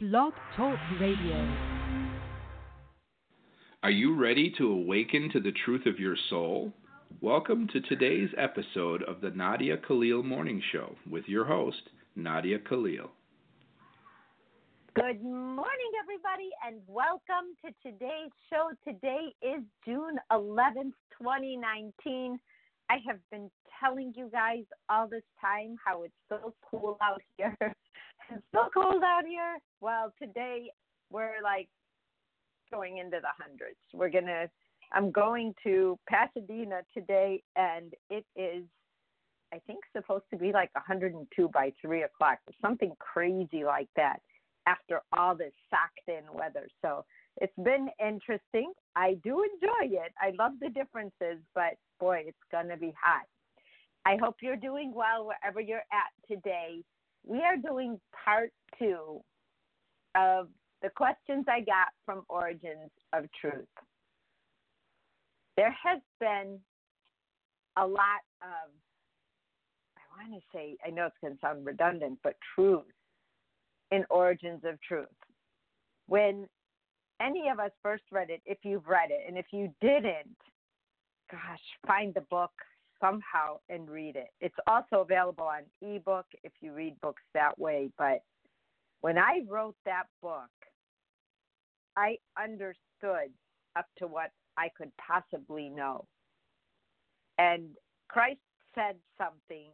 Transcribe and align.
Blog 0.00 0.32
Talk 0.56 0.78
Radio. 1.00 1.56
Are 3.82 3.90
you 3.90 4.14
ready 4.14 4.54
to 4.56 4.70
awaken 4.70 5.28
to 5.32 5.40
the 5.40 5.50
truth 5.64 5.86
of 5.86 5.98
your 5.98 6.14
soul? 6.30 6.72
Welcome 7.20 7.66
to 7.72 7.80
today's 7.80 8.28
episode 8.38 9.02
of 9.02 9.20
the 9.20 9.30
Nadia 9.30 9.76
Khalil 9.76 10.22
Morning 10.22 10.62
Show 10.70 10.94
with 11.10 11.24
your 11.26 11.44
host, 11.44 11.82
Nadia 12.14 12.60
Khalil. 12.60 13.10
Good 14.94 15.20
morning, 15.20 15.90
everybody, 16.00 16.50
and 16.64 16.80
welcome 16.86 17.56
to 17.64 17.72
today's 17.82 18.30
show. 18.50 18.70
Today 18.86 19.34
is 19.42 19.64
June 19.84 20.16
11th, 20.30 20.94
2019. 21.18 22.38
I 22.88 22.98
have 23.04 23.18
been 23.32 23.50
telling 23.80 24.12
you 24.16 24.30
guys 24.30 24.62
all 24.88 25.08
this 25.08 25.24
time 25.40 25.74
how 25.84 26.04
it's 26.04 26.14
so 26.28 26.54
cool 26.70 26.98
out 27.02 27.20
here. 27.36 27.56
it's 28.30 28.42
so 28.54 28.68
cold 28.72 29.02
out 29.04 29.24
here. 29.26 29.58
Well, 29.80 30.12
today 30.20 30.70
we're 31.10 31.42
like 31.42 31.68
going 32.70 32.98
into 32.98 33.18
the 33.20 33.28
hundreds. 33.38 33.78
We're 33.92 34.10
to, 34.26 34.48
I'm 34.92 35.10
going 35.10 35.54
to 35.64 35.98
Pasadena 36.08 36.80
today, 36.94 37.42
and 37.56 37.92
it 38.10 38.24
is, 38.36 38.64
I 39.52 39.58
think, 39.66 39.80
supposed 39.96 40.24
to 40.30 40.36
be 40.38 40.52
like 40.52 40.70
102 40.74 41.48
by 41.48 41.72
3 41.80 42.02
o'clock 42.02 42.38
or 42.46 42.54
something 42.60 42.92
crazy 42.98 43.64
like 43.64 43.88
that 43.96 44.20
after 44.66 45.00
all 45.16 45.34
this 45.34 45.52
socked 45.70 46.08
in 46.08 46.24
weather. 46.32 46.68
So 46.82 47.04
it's 47.40 47.56
been 47.62 47.88
interesting. 48.04 48.72
I 48.96 49.14
do 49.24 49.42
enjoy 49.42 49.96
it. 49.96 50.12
I 50.20 50.32
love 50.38 50.52
the 50.60 50.68
differences, 50.68 51.42
but 51.54 51.74
boy, 51.98 52.24
it's 52.26 52.38
to 52.68 52.76
be 52.76 52.92
hot. 53.02 53.24
I 54.04 54.16
hope 54.20 54.36
you're 54.42 54.56
doing 54.56 54.92
well 54.94 55.26
wherever 55.26 55.60
you're 55.60 55.78
at 55.78 56.12
today. 56.30 56.82
We 57.28 57.40
are 57.42 57.58
doing 57.58 58.00
part 58.24 58.50
two 58.78 59.20
of 60.14 60.48
the 60.80 60.88
questions 60.88 61.44
I 61.46 61.60
got 61.60 61.88
from 62.06 62.24
Origins 62.30 62.90
of 63.12 63.26
Truth. 63.38 63.68
There 65.58 65.74
has 65.84 66.00
been 66.20 66.58
a 67.76 67.86
lot 67.86 68.22
of, 68.40 68.70
I 69.96 70.22
want 70.30 70.40
to 70.40 70.56
say, 70.56 70.76
I 70.86 70.88
know 70.88 71.04
it's 71.06 71.16
going 71.20 71.34
to 71.34 71.40
sound 71.40 71.66
redundant, 71.66 72.18
but 72.24 72.34
truth 72.54 72.86
in 73.90 74.06
Origins 74.08 74.62
of 74.64 74.80
Truth. 74.80 75.06
When 76.06 76.46
any 77.20 77.50
of 77.52 77.60
us 77.60 77.72
first 77.82 78.04
read 78.10 78.30
it, 78.30 78.40
if 78.46 78.58
you've 78.62 78.86
read 78.86 79.10
it, 79.10 79.24
and 79.28 79.36
if 79.36 79.46
you 79.52 79.70
didn't, 79.82 80.38
gosh, 81.30 81.60
find 81.86 82.14
the 82.14 82.22
book 82.22 82.52
somehow 83.00 83.58
and 83.68 83.88
read 83.88 84.16
it. 84.16 84.28
It's 84.40 84.54
also 84.66 85.00
available 85.00 85.44
on 85.44 85.62
ebook 85.82 86.26
if 86.44 86.52
you 86.60 86.72
read 86.72 87.00
books 87.00 87.22
that 87.34 87.58
way. 87.58 87.90
But 87.98 88.22
when 89.00 89.18
I 89.18 89.40
wrote 89.48 89.76
that 89.84 90.04
book, 90.22 90.50
I 91.96 92.16
understood 92.40 93.32
up 93.76 93.86
to 93.98 94.06
what 94.06 94.30
I 94.56 94.68
could 94.76 94.92
possibly 94.96 95.68
know. 95.68 96.06
And 97.38 97.70
Christ 98.08 98.40
said 98.74 98.96
something 99.16 99.70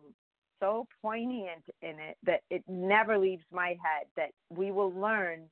so 0.61 0.87
poignant 1.03 1.65
in 1.83 1.99
it 1.99 2.17
that 2.25 2.41
it 2.51 2.63
never 2.69 3.19
leaves 3.19 3.45
my 3.53 3.69
head 3.69 4.07
that 4.17 4.31
we 4.51 4.71
will 4.71 4.93
learn 4.93 5.43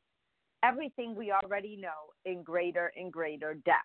everything 0.62 1.15
we 1.15 1.33
already 1.33 1.77
know 1.77 2.12
in 2.25 2.43
greater 2.43 2.93
and 2.97 3.12
greater 3.12 3.55
depth. 3.55 3.78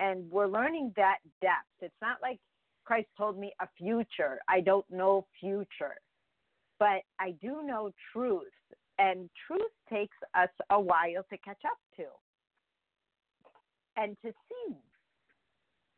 And 0.00 0.30
we're 0.30 0.46
learning 0.46 0.92
that 0.96 1.18
depth. 1.40 1.66
It's 1.80 1.94
not 2.00 2.18
like 2.22 2.38
Christ 2.88 3.08
told 3.18 3.38
me 3.38 3.52
a 3.60 3.68
future. 3.76 4.38
I 4.48 4.62
don't 4.62 4.90
know 4.90 5.26
future, 5.38 5.96
but 6.78 7.02
I 7.20 7.32
do 7.42 7.60
know 7.62 7.90
truth. 8.14 8.46
And 8.98 9.28
truth 9.46 9.70
takes 9.92 10.16
us 10.34 10.48
a 10.70 10.80
while 10.80 11.22
to 11.28 11.36
catch 11.44 11.60
up 11.66 11.76
to 11.98 12.04
and 13.98 14.16
to 14.24 14.32
see. 14.48 14.74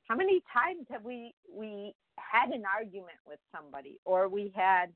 How 0.08 0.16
many 0.16 0.42
times 0.52 0.84
have 0.90 1.04
we 1.04 1.32
we 1.48 1.94
had 2.16 2.50
an 2.50 2.64
argument 2.66 3.18
with 3.24 3.38
somebody 3.54 4.00
or 4.04 4.28
we 4.28 4.52
had 4.52 4.86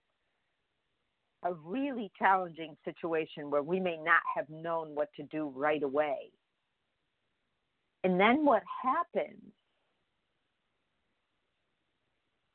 a 1.44 1.54
really 1.54 2.10
challenging 2.18 2.76
situation 2.84 3.50
where 3.50 3.62
we 3.62 3.78
may 3.78 3.98
not 3.98 4.22
have 4.34 4.48
known 4.50 4.96
what 4.96 5.10
to 5.14 5.22
do 5.24 5.52
right 5.54 5.84
away. 5.84 6.30
And 8.02 8.18
then 8.18 8.44
what 8.44 8.62
happens 8.82 9.52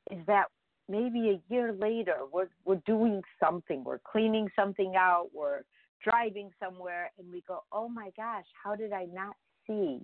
is 0.10 0.26
that 0.28 0.46
maybe 0.88 1.30
a 1.30 1.54
year 1.54 1.74
later 1.74 2.18
we're 2.32 2.50
we're 2.66 2.82
doing 2.86 3.22
something, 3.40 3.84
we're 3.84 4.00
cleaning 4.00 4.50
something 4.56 4.96
out, 4.96 5.28
we're 5.34 5.62
driving 6.04 6.50
somewhere. 6.64 7.12
And 7.18 7.32
we 7.32 7.44
go, 7.48 7.64
"Oh 7.72 7.88
my 7.90 8.12
gosh, 8.16 8.46
how 8.64 8.76
did 8.76 8.94
I 8.94 9.06
not 9.06 9.36
see 9.68 10.02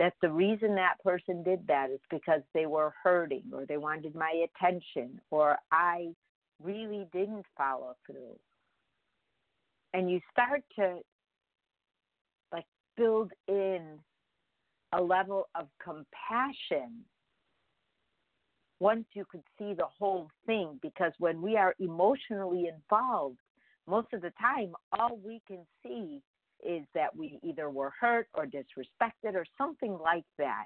that 0.00 0.14
the 0.22 0.30
reason 0.30 0.74
that 0.74 0.94
person 1.04 1.42
did 1.42 1.66
that 1.66 1.90
is 1.90 2.00
because 2.10 2.40
they 2.54 2.64
were 2.64 2.94
hurting 3.04 3.42
or 3.52 3.66
they 3.66 3.76
wanted 3.76 4.14
my 4.14 4.46
attention 4.46 5.20
or 5.30 5.58
I 5.70 6.14
really 6.62 7.06
didn't 7.12 7.44
follow 7.56 7.96
through. 8.06 8.38
And 9.92 10.10
you 10.10 10.20
start 10.32 10.62
to 10.76 11.00
like 12.50 12.64
build 12.96 13.30
in 13.46 13.98
a 14.92 15.02
level 15.02 15.48
of 15.54 15.66
compassion 15.82 17.04
once 18.80 19.04
you 19.12 19.24
could 19.30 19.42
see 19.58 19.74
the 19.74 19.86
whole 19.98 20.28
thing 20.46 20.78
because 20.82 21.12
when 21.18 21.40
we 21.40 21.56
are 21.56 21.74
emotionally 21.78 22.66
involved 22.66 23.38
most 23.86 24.08
of 24.12 24.20
the 24.22 24.32
time 24.40 24.72
all 24.92 25.18
we 25.24 25.40
can 25.46 25.64
see 25.82 26.20
is 26.64 26.84
that 26.94 27.14
we 27.14 27.38
either 27.42 27.70
were 27.70 27.92
hurt 27.98 28.28
or 28.34 28.46
disrespected 28.46 29.34
or 29.34 29.44
something 29.56 29.98
like 30.02 30.24
that. 30.38 30.64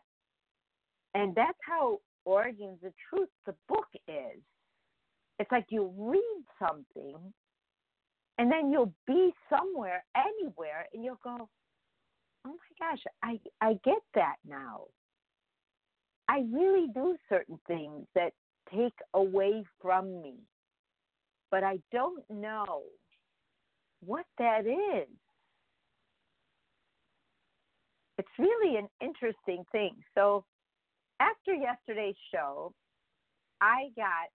And 1.14 1.34
that's 1.34 1.58
how 1.66 2.00
Origins 2.24 2.78
of 2.84 2.92
Truth, 3.08 3.28
the 3.46 3.54
book, 3.68 3.86
is. 4.08 4.40
It's 5.38 5.50
like 5.50 5.66
you 5.68 5.92
read 5.96 6.44
something 6.58 7.16
and 8.38 8.50
then 8.50 8.70
you'll 8.70 8.92
be 9.06 9.32
somewhere, 9.48 10.04
anywhere, 10.16 10.86
and 10.92 11.04
you'll 11.04 11.20
go, 11.22 11.48
oh 12.46 12.50
my 12.50 12.90
gosh, 12.90 13.02
I, 13.22 13.38
I 13.60 13.74
get 13.84 14.02
that 14.14 14.36
now. 14.46 14.84
I 16.28 16.44
really 16.52 16.88
do 16.94 17.16
certain 17.28 17.58
things 17.66 18.06
that 18.14 18.32
take 18.72 18.94
away 19.12 19.64
from 19.80 20.22
me, 20.22 20.34
but 21.50 21.62
I 21.62 21.78
don't 21.92 22.24
know 22.30 22.82
what 24.00 24.24
that 24.38 24.66
is 24.66 25.08
it's 28.18 28.28
really 28.38 28.76
an 28.76 28.88
interesting 29.00 29.64
thing. 29.72 29.96
So 30.14 30.44
after 31.20 31.54
yesterday's 31.54 32.16
show, 32.32 32.72
I 33.60 33.88
got 33.96 34.28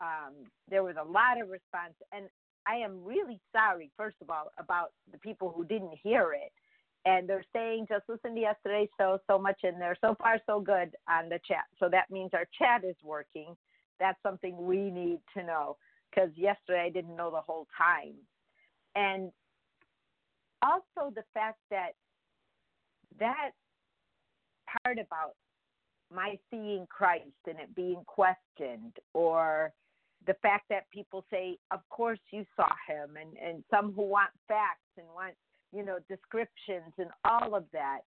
um, 0.00 0.34
there 0.68 0.82
was 0.82 0.96
a 1.00 1.08
lot 1.08 1.40
of 1.40 1.48
response, 1.48 1.94
and 2.12 2.26
I 2.66 2.76
am 2.76 3.04
really 3.04 3.40
sorry, 3.54 3.90
first 3.96 4.16
of 4.20 4.30
all, 4.30 4.50
about 4.58 4.90
the 5.12 5.18
people 5.18 5.52
who 5.54 5.64
didn't 5.64 5.96
hear 6.02 6.32
it. 6.32 6.52
And 7.04 7.28
they're 7.28 7.44
saying 7.52 7.86
just 7.88 8.04
listen 8.08 8.34
to 8.34 8.40
yesterday's 8.40 8.88
show 8.98 9.18
so 9.28 9.38
much 9.38 9.60
in 9.64 9.78
there. 9.78 9.96
So 10.00 10.14
far, 10.14 10.38
so 10.46 10.60
good 10.60 10.94
on 11.08 11.28
the 11.28 11.40
chat. 11.46 11.64
So 11.80 11.88
that 11.90 12.10
means 12.10 12.30
our 12.32 12.46
chat 12.56 12.84
is 12.84 12.96
working. 13.02 13.56
That's 13.98 14.18
something 14.22 14.56
we 14.56 14.90
need 14.90 15.18
to 15.36 15.42
know 15.42 15.76
because 16.10 16.30
yesterday 16.36 16.84
I 16.86 16.90
didn't 16.90 17.16
know 17.16 17.30
the 17.30 17.40
whole 17.40 17.66
time. 17.76 18.14
And 18.94 19.32
also 20.62 21.12
the 21.14 21.24
fact 21.34 21.58
that 21.70 21.92
that 23.18 23.50
part 24.84 24.98
about 24.98 25.34
my 26.14 26.38
seeing 26.50 26.86
Christ 26.88 27.24
and 27.46 27.58
it 27.58 27.74
being 27.74 28.02
questioned, 28.06 28.96
or 29.14 29.72
the 30.26 30.34
fact 30.34 30.68
that 30.68 30.88
people 30.90 31.24
say, 31.30 31.58
"Of 31.70 31.88
course 31.88 32.20
you 32.30 32.46
saw 32.54 32.70
him," 32.86 33.16
and 33.16 33.36
and 33.38 33.64
some 33.70 33.92
who 33.92 34.02
want 34.02 34.30
facts 34.46 34.98
and 34.98 35.08
want 35.14 35.34
you 35.72 35.84
know 35.84 35.98
descriptions 36.08 36.92
and 36.98 37.10
all 37.24 37.54
of 37.54 37.64
that. 37.72 38.00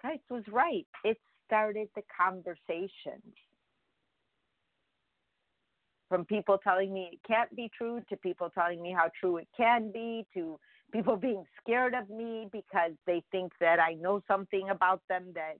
Christ 0.00 0.22
was 0.30 0.44
right. 0.50 0.86
It 1.04 1.18
started 1.46 1.88
the 1.96 2.02
conversations. 2.16 3.34
From 6.08 6.24
people 6.24 6.58
telling 6.62 6.92
me 6.92 7.10
it 7.12 7.20
can't 7.26 7.54
be 7.54 7.70
true 7.76 8.00
to 8.08 8.16
people 8.16 8.50
telling 8.50 8.80
me 8.80 8.94
how 8.96 9.10
true 9.20 9.36
it 9.36 9.48
can 9.56 9.90
be 9.92 10.24
to 10.34 10.58
people 10.92 11.16
being 11.28 11.44
scared 11.60 11.94
of 11.94 12.08
me 12.08 12.48
because 12.50 12.92
they 13.06 13.22
think 13.30 13.52
that 13.60 13.78
I 13.80 13.94
know 13.94 14.22
something 14.28 14.70
about 14.70 15.02
them 15.08 15.24
that 15.34 15.58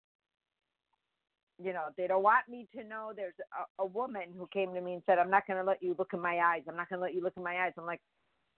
you 1.63 1.73
know 1.73 1.87
they 1.97 2.07
don't 2.07 2.23
want 2.23 2.49
me 2.49 2.67
to 2.75 2.85
know 2.85 3.13
there's 3.15 3.35
a, 3.79 3.83
a 3.83 3.87
woman 3.87 4.33
who 4.37 4.49
came 4.53 4.73
to 4.75 4.81
me 4.81 4.95
and 4.95 5.03
said 5.07 5.19
i'm 5.19 5.31
not 5.31 5.47
going 5.47 5.59
to 5.59 5.65
let 5.65 5.83
you 5.83 5.95
look 5.99 6.11
in 6.13 6.21
my 6.21 6.39
eyes 6.39 6.63
i'm 6.69 6.77
not 6.77 6.89
going 6.89 6.99
to 6.99 7.03
let 7.03 7.15
you 7.15 7.23
look 7.23 7.33
in 7.37 7.43
my 7.43 7.65
eyes 7.65 7.73
i'm 7.77 7.87
like 7.87 8.01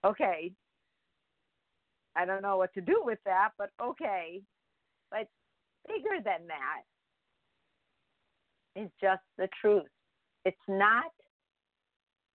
okay 0.05 0.51
i 2.15 2.25
don't 2.25 2.41
know 2.41 2.57
what 2.57 2.73
to 2.73 2.81
do 2.81 3.01
with 3.03 3.19
that 3.25 3.49
but 3.57 3.69
okay 3.81 4.41
but 5.09 5.27
bigger 5.87 6.21
than 6.23 6.47
that 6.47 6.83
is 8.81 8.89
just 9.01 9.21
the 9.37 9.47
truth 9.59 9.89
it's 10.45 10.57
not 10.67 11.11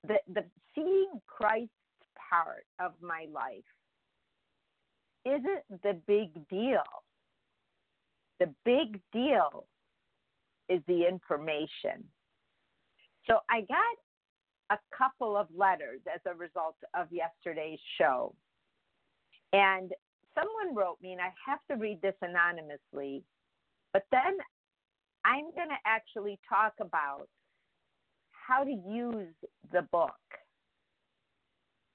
the 0.07 0.17
the 0.33 0.45
seeing 0.75 1.21
christ 1.27 1.71
part 2.31 2.67
of 2.81 2.93
my 3.01 3.27
life 3.33 3.65
isn't 5.27 5.83
the 5.83 6.01
big 6.07 6.49
deal. 6.49 6.85
The 8.39 8.55
big 8.65 9.01
deal 9.13 9.67
is 10.69 10.81
the 10.87 11.07
information. 11.07 12.05
So 13.29 13.39
I 13.51 13.63
got 13.63 14.77
a 14.77 14.79
couple 14.97 15.37
of 15.37 15.49
letters 15.55 16.01
as 16.13 16.21
a 16.27 16.37
result 16.37 16.77
of 16.95 17.09
yesterday's 17.11 17.79
show. 17.99 18.35
And 19.53 19.93
someone 20.35 20.75
wrote 20.75 20.99
me, 21.03 21.13
and 21.13 21.21
I 21.21 21.33
have 21.47 21.61
to 21.71 21.77
read 21.77 22.01
this 22.03 22.15
anonymously, 22.23 23.23
but 23.93 24.05
then 24.11 24.37
I'm 25.25 25.45
going 25.55 25.69
to 25.69 25.81
actually 25.85 26.39
talk 26.49 26.75
about 26.81 27.29
how 28.31 28.65
to 28.65 28.71
use 28.71 29.35
the 29.73 29.83
book. 29.91 30.13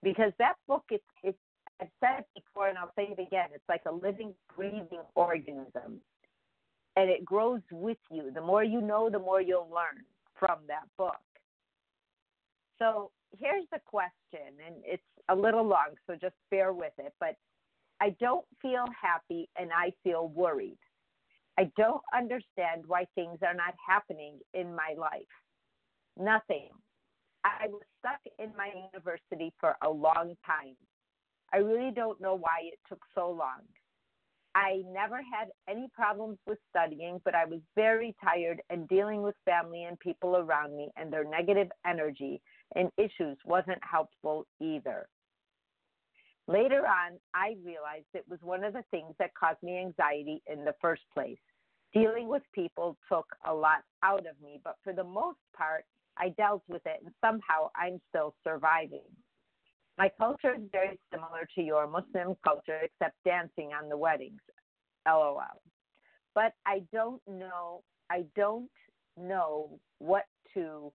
Because 0.04 0.34
that 0.40 0.56
book, 0.68 0.84
it's, 0.90 1.04
it's, 1.24 1.38
I've 1.80 1.88
said 2.00 2.20
it 2.36 2.44
before 2.44 2.68
and 2.68 2.78
I'll 2.78 2.92
say 2.96 3.14
it 3.18 3.22
again, 3.22 3.50
it's 3.54 3.64
like 3.70 3.84
a 3.88 3.92
living, 3.92 4.34
breathing 4.56 5.04
organism. 5.16 6.02
And 6.98 7.10
it 7.10 7.24
grows 7.24 7.62
with 7.72 7.98
you. 8.12 8.32
The 8.34 8.42
more 8.42 8.64
you 8.64 8.82
know, 8.82 9.10
the 9.10 9.20
more 9.20 9.42
you'll 9.42 9.70
learn 9.74 10.04
from 10.38 10.60
that 10.68 10.84
book. 10.98 11.16
So 12.80 13.12
here's 13.40 13.66
the 13.72 13.80
question, 13.86 14.56
and 14.66 14.76
it's 14.84 15.04
a 15.30 15.36
little 15.36 15.66
long, 15.66 15.96
so 16.08 16.16
just 16.20 16.36
bear 16.50 16.74
with 16.74 16.94
it. 16.98 17.14
But 17.20 17.36
I 18.02 18.16
don't 18.20 18.46
feel 18.62 18.86
happy 19.00 19.48
and 19.60 19.70
I 19.72 19.94
feel 20.04 20.30
worried. 20.30 20.80
I 21.60 21.72
don't 21.78 22.02
understand 22.16 22.84
why 22.88 23.06
things 23.14 23.38
are 23.46 23.54
not 23.54 23.76
happening 23.88 24.40
in 24.54 24.76
my 24.76 24.96
life. 24.98 25.22
Nothing. 26.18 26.70
I 27.44 27.68
was 27.68 27.82
stuck 28.00 28.20
in 28.40 28.52
my 28.58 28.70
university 28.92 29.54
for 29.60 29.76
a 29.84 29.90
long 29.90 30.34
time. 30.46 30.76
I 31.54 31.58
really 31.58 31.92
don't 31.92 32.20
know 32.22 32.36
why 32.36 32.62
it 32.64 32.80
took 32.88 33.02
so 33.14 33.30
long. 33.30 33.62
I 34.56 34.82
never 34.92 35.18
had 35.18 35.50
any 35.70 35.88
problems 35.94 36.38
with 36.46 36.58
studying, 36.70 37.22
but 37.24 37.36
I 37.36 37.46
was 37.46 37.60
very 37.76 38.16
tired 38.24 38.62
and 38.70 38.88
dealing 38.88 39.22
with 39.22 39.36
family 39.46 39.84
and 39.84 40.00
people 40.00 40.38
around 40.38 40.76
me 40.76 40.90
and 40.98 41.12
their 41.12 41.24
negative 41.24 41.70
energy 41.86 42.42
and 42.76 42.90
issues 42.98 43.38
wasn't 43.46 43.80
helpful 43.84 44.46
either. 44.60 45.08
Later 46.48 46.86
on, 46.86 47.20
I 47.34 47.56
realized 47.64 48.08
it 48.14 48.26
was 48.28 48.40
one 48.42 48.64
of 48.64 48.74
the 48.74 48.84
things 48.92 49.14
that 49.20 49.34
caused 49.36 49.62
me 49.62 49.78
anxiety 49.78 50.42
in 50.52 50.66
the 50.66 50.76
first 50.82 51.04
place. 51.14 51.38
Dealing 51.94 52.28
with 52.28 52.44
people 52.54 52.98
took 53.10 53.26
a 53.46 53.54
lot 53.54 53.84
out 54.04 54.26
of 54.26 54.42
me, 54.42 54.60
but 54.64 54.78
for 54.84 54.94
the 54.94 55.04
most 55.04 55.40
part, 55.56 55.86
I 56.18 56.30
dealt 56.30 56.64
with 56.68 56.82
it 56.86 57.02
and 57.04 57.14
somehow 57.22 57.70
I'm 57.76 58.00
still 58.10 58.36
surviving. 58.44 59.08
My 59.98 60.10
culture 60.18 60.56
is 60.56 60.64
very 60.72 61.00
similar 61.14 61.48
to 61.56 61.62
your 61.62 61.86
Muslim 61.88 62.36
culture, 62.44 62.80
except 62.82 63.16
dancing 63.26 63.72
on 63.80 63.90
the 63.90 63.98
weddings. 63.98 64.40
LOL. 65.06 65.62
But 66.34 66.54
I 66.66 66.82
don't 66.94 67.22
know, 67.28 67.84
I 68.10 68.26
don't 68.36 68.70
know 69.18 69.80
what 70.00 70.26
to 70.54 70.92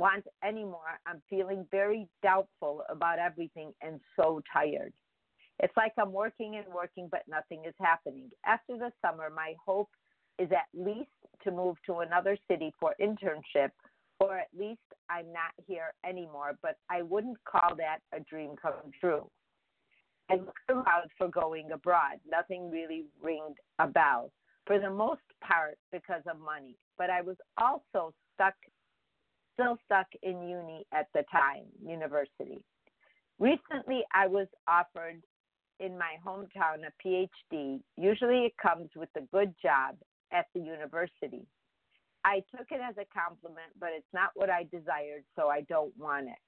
want 0.00 0.24
anymore. 0.42 0.98
I'm 1.06 1.22
feeling 1.28 1.66
very 1.70 2.08
doubtful 2.22 2.82
about 2.88 3.18
everything 3.18 3.72
and 3.82 4.00
so 4.16 4.40
tired. 4.52 4.92
It's 5.62 5.76
like 5.76 5.92
I'm 5.98 6.12
working 6.12 6.56
and 6.56 6.66
working, 6.74 7.08
but 7.10 7.22
nothing 7.28 7.64
is 7.68 7.74
happening. 7.78 8.30
After 8.46 8.78
the 8.78 8.90
summer, 9.04 9.30
my 9.34 9.54
hope 9.64 9.90
is 10.38 10.48
at 10.52 10.66
least 10.74 11.10
to 11.44 11.50
move 11.50 11.76
to 11.86 11.98
another 11.98 12.36
city 12.50 12.72
for 12.80 12.94
internship, 13.00 13.70
or 14.18 14.38
at 14.38 14.48
least 14.58 14.80
I'm 15.10 15.30
not 15.32 15.52
here 15.66 15.92
anymore, 16.08 16.52
but 16.62 16.76
I 16.88 17.02
wouldn't 17.02 17.36
call 17.44 17.76
that 17.76 17.98
a 18.16 18.20
dream 18.20 18.54
come 18.60 18.90
true. 18.98 19.28
I 20.30 20.36
looked 20.36 20.70
around 20.70 21.10
for 21.18 21.28
going 21.28 21.72
abroad. 21.72 22.20
Nothing 22.30 22.70
really 22.70 23.04
ringed 23.22 23.58
a 23.78 23.86
bell, 23.86 24.32
for 24.66 24.78
the 24.78 24.90
most 24.90 25.20
part 25.44 25.76
because 25.92 26.22
of 26.30 26.40
money. 26.40 26.76
But 26.96 27.10
I 27.10 27.20
was 27.20 27.36
also 27.58 28.14
stuck 28.34 28.54
still 29.60 29.78
stuck 29.84 30.06
in 30.22 30.48
uni 30.48 30.86
at 30.92 31.08
the 31.14 31.24
time, 31.30 31.64
university. 31.84 32.62
Recently, 33.38 34.02
I 34.14 34.26
was 34.26 34.46
offered 34.68 35.22
in 35.78 35.98
my 35.98 36.16
hometown 36.26 36.84
a 36.86 37.06
PhD. 37.06 37.80
Usually, 37.96 38.44
it 38.44 38.52
comes 38.60 38.90
with 38.94 39.08
a 39.16 39.22
good 39.32 39.54
job 39.62 39.96
at 40.32 40.46
the 40.54 40.60
university. 40.60 41.46
I 42.24 42.42
took 42.54 42.66
it 42.70 42.80
as 42.86 42.96
a 42.98 43.18
compliment, 43.18 43.72
but 43.78 43.90
it's 43.96 44.12
not 44.12 44.30
what 44.34 44.50
I 44.50 44.64
desired, 44.64 45.24
so 45.36 45.48
I 45.48 45.62
don't 45.62 45.96
want 45.98 46.28
it. 46.28 46.38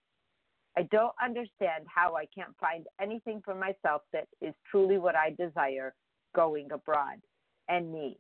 I 0.76 0.82
don't 0.90 1.14
understand 1.22 1.84
how 1.86 2.14
I 2.16 2.26
can't 2.34 2.54
find 2.60 2.86
anything 3.00 3.42
for 3.44 3.54
myself 3.54 4.02
that 4.12 4.26
is 4.40 4.54
truly 4.70 4.98
what 4.98 5.14
I 5.16 5.34
desire 5.38 5.94
going 6.34 6.72
abroad 6.72 7.20
and 7.68 7.92
need. 7.92 8.18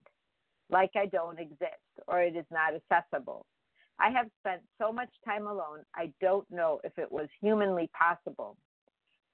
Like 0.70 0.90
I 0.96 1.06
don't 1.06 1.38
exist 1.38 1.80
or 2.08 2.22
it 2.22 2.36
is 2.36 2.44
not 2.50 2.72
accessible. 2.74 3.46
I 3.98 4.10
have 4.10 4.26
spent 4.40 4.62
so 4.80 4.92
much 4.92 5.10
time 5.24 5.46
alone, 5.46 5.80
I 5.94 6.12
don't 6.20 6.50
know 6.50 6.80
if 6.84 6.98
it 6.98 7.10
was 7.10 7.28
humanly 7.40 7.90
possible. 7.98 8.56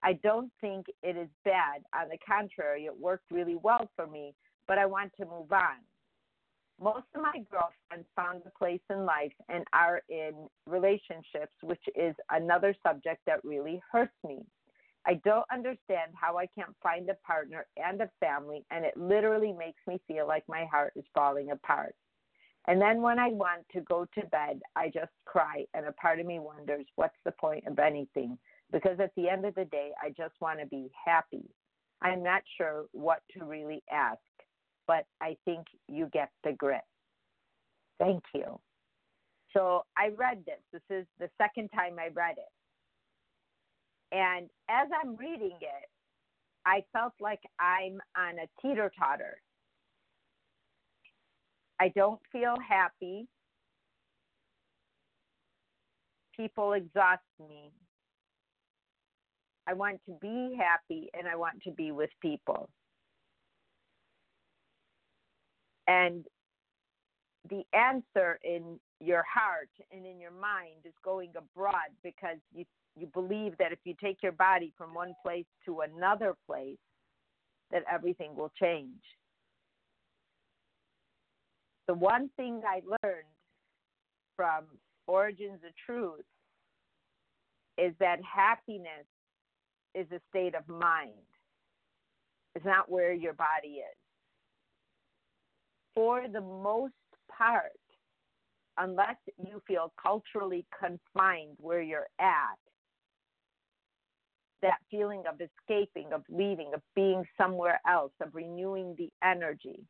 I 0.02 0.14
don't 0.14 0.52
think 0.60 0.86
it 1.02 1.16
is 1.16 1.28
bad. 1.44 1.82
On 1.94 2.08
the 2.08 2.18
contrary, 2.18 2.84
it 2.86 2.98
worked 2.98 3.30
really 3.30 3.56
well 3.56 3.90
for 3.96 4.06
me, 4.06 4.34
but 4.66 4.78
I 4.78 4.86
want 4.86 5.12
to 5.20 5.26
move 5.26 5.50
on. 5.52 5.78
Most 6.80 7.06
of 7.16 7.22
my 7.22 7.44
girlfriends 7.50 8.08
found 8.14 8.42
a 8.46 8.56
place 8.56 8.80
in 8.88 9.04
life 9.04 9.32
and 9.48 9.64
are 9.72 10.02
in 10.08 10.48
relationships, 10.66 11.52
which 11.62 11.82
is 11.96 12.14
another 12.30 12.74
subject 12.86 13.22
that 13.26 13.44
really 13.44 13.82
hurts 13.90 14.14
me. 14.24 14.44
I 15.04 15.14
don't 15.24 15.46
understand 15.52 16.12
how 16.14 16.36
I 16.36 16.46
can't 16.46 16.76
find 16.82 17.08
a 17.08 17.14
partner 17.26 17.66
and 17.76 18.00
a 18.00 18.10
family, 18.20 18.64
and 18.70 18.84
it 18.84 18.96
literally 18.96 19.52
makes 19.52 19.80
me 19.88 20.00
feel 20.06 20.28
like 20.28 20.44
my 20.48 20.66
heart 20.66 20.92
is 20.94 21.04
falling 21.14 21.50
apart. 21.50 21.96
And 22.68 22.78
then 22.78 23.00
when 23.00 23.18
I 23.18 23.30
want 23.30 23.64
to 23.72 23.80
go 23.80 24.06
to 24.14 24.26
bed, 24.26 24.60
I 24.76 24.88
just 24.88 25.10
cry, 25.24 25.64
and 25.72 25.86
a 25.86 25.92
part 25.92 26.20
of 26.20 26.26
me 26.26 26.38
wonders 26.38 26.84
what's 26.96 27.16
the 27.24 27.32
point 27.32 27.66
of 27.66 27.78
anything? 27.78 28.38
Because 28.70 29.00
at 29.00 29.10
the 29.16 29.26
end 29.26 29.46
of 29.46 29.54
the 29.54 29.64
day, 29.64 29.92
I 30.02 30.10
just 30.10 30.34
want 30.42 30.60
to 30.60 30.66
be 30.66 30.90
happy. 31.06 31.48
I'm 32.02 32.22
not 32.22 32.42
sure 32.58 32.84
what 32.92 33.22
to 33.36 33.46
really 33.46 33.82
ask, 33.90 34.20
but 34.86 35.06
I 35.22 35.38
think 35.46 35.66
you 35.88 36.10
get 36.12 36.28
the 36.44 36.52
grit. 36.52 36.82
Thank 37.98 38.22
you. 38.34 38.60
So 39.56 39.86
I 39.96 40.10
read 40.14 40.44
this. 40.44 40.60
This 40.70 40.98
is 41.00 41.06
the 41.18 41.30
second 41.38 41.70
time 41.70 41.96
I 41.98 42.08
read 42.14 42.36
it. 42.36 44.14
And 44.14 44.50
as 44.68 44.88
I'm 45.02 45.16
reading 45.16 45.56
it, 45.62 45.88
I 46.66 46.84
felt 46.92 47.14
like 47.18 47.40
I'm 47.58 47.98
on 48.14 48.34
a 48.40 48.60
teeter 48.60 48.92
totter 48.98 49.38
I 51.80 51.88
don't 51.88 52.20
feel 52.32 52.56
happy. 52.66 53.26
People 56.36 56.72
exhaust 56.72 57.22
me. 57.40 57.70
I 59.66 59.74
want 59.74 60.00
to 60.06 60.12
be 60.20 60.56
happy 60.58 61.10
and 61.18 61.28
I 61.28 61.36
want 61.36 61.62
to 61.64 61.72
be 61.72 61.92
with 61.92 62.10
people. 62.22 62.68
And 65.86 66.24
the 67.48 67.62
answer 67.74 68.38
in 68.44 68.78
your 69.00 69.24
heart 69.32 69.70
and 69.92 70.04
in 70.06 70.20
your 70.20 70.30
mind 70.32 70.84
is 70.84 70.94
going 71.04 71.30
abroad 71.36 71.90
because 72.02 72.38
you 72.54 72.64
you 72.96 73.06
believe 73.06 73.56
that 73.58 73.70
if 73.72 73.78
you 73.84 73.94
take 74.02 74.22
your 74.22 74.32
body 74.32 74.72
from 74.76 74.92
one 74.92 75.14
place 75.24 75.46
to 75.64 75.80
another 75.80 76.34
place 76.46 76.78
that 77.70 77.84
everything 77.90 78.34
will 78.34 78.50
change 78.60 79.02
the 81.88 81.94
one 81.94 82.30
thing 82.36 82.60
I 82.68 82.82
learned 83.02 83.24
from 84.36 84.66
Origins 85.06 85.60
of 85.66 85.72
Truth 85.84 86.24
is 87.78 87.94
that 87.98 88.18
happiness 88.22 89.06
is 89.94 90.06
a 90.12 90.20
state 90.28 90.54
of 90.54 90.68
mind. 90.68 91.12
It's 92.54 92.64
not 92.64 92.90
where 92.90 93.14
your 93.14 93.32
body 93.32 93.78
is. 93.78 93.96
For 95.94 96.28
the 96.30 96.42
most 96.42 96.92
part, 97.36 97.72
unless 98.76 99.16
you 99.38 99.62
feel 99.66 99.92
culturally 100.00 100.66
confined 100.78 101.56
where 101.58 101.82
you're 101.82 102.08
at, 102.20 102.58
that 104.60 104.78
feeling 104.90 105.22
of 105.28 105.40
escaping, 105.40 106.12
of 106.12 106.22
leaving, 106.28 106.72
of 106.74 106.82
being 106.94 107.24
somewhere 107.40 107.80
else, 107.88 108.12
of 108.20 108.34
renewing 108.34 108.94
the 108.98 109.10
energy, 109.24 109.80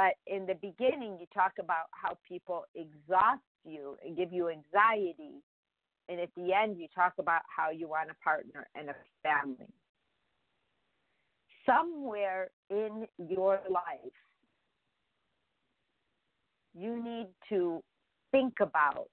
but 0.00 0.14
in 0.26 0.46
the 0.46 0.54
beginning, 0.54 1.18
you 1.20 1.26
talk 1.34 1.52
about 1.60 1.88
how 1.90 2.16
people 2.26 2.64
exhaust 2.74 3.42
you 3.66 3.98
and 4.02 4.16
give 4.16 4.32
you 4.32 4.48
anxiety. 4.48 5.42
And 6.08 6.18
at 6.18 6.30
the 6.34 6.54
end, 6.54 6.78
you 6.78 6.86
talk 6.94 7.12
about 7.18 7.42
how 7.54 7.70
you 7.70 7.86
want 7.86 8.08
a 8.10 8.14
partner 8.24 8.66
and 8.74 8.88
a 8.88 8.94
family. 9.22 9.68
Somewhere 11.66 12.48
in 12.70 13.06
your 13.18 13.60
life, 13.68 14.18
you 16.72 17.02
need 17.04 17.28
to 17.50 17.82
think 18.32 18.54
about, 18.62 19.10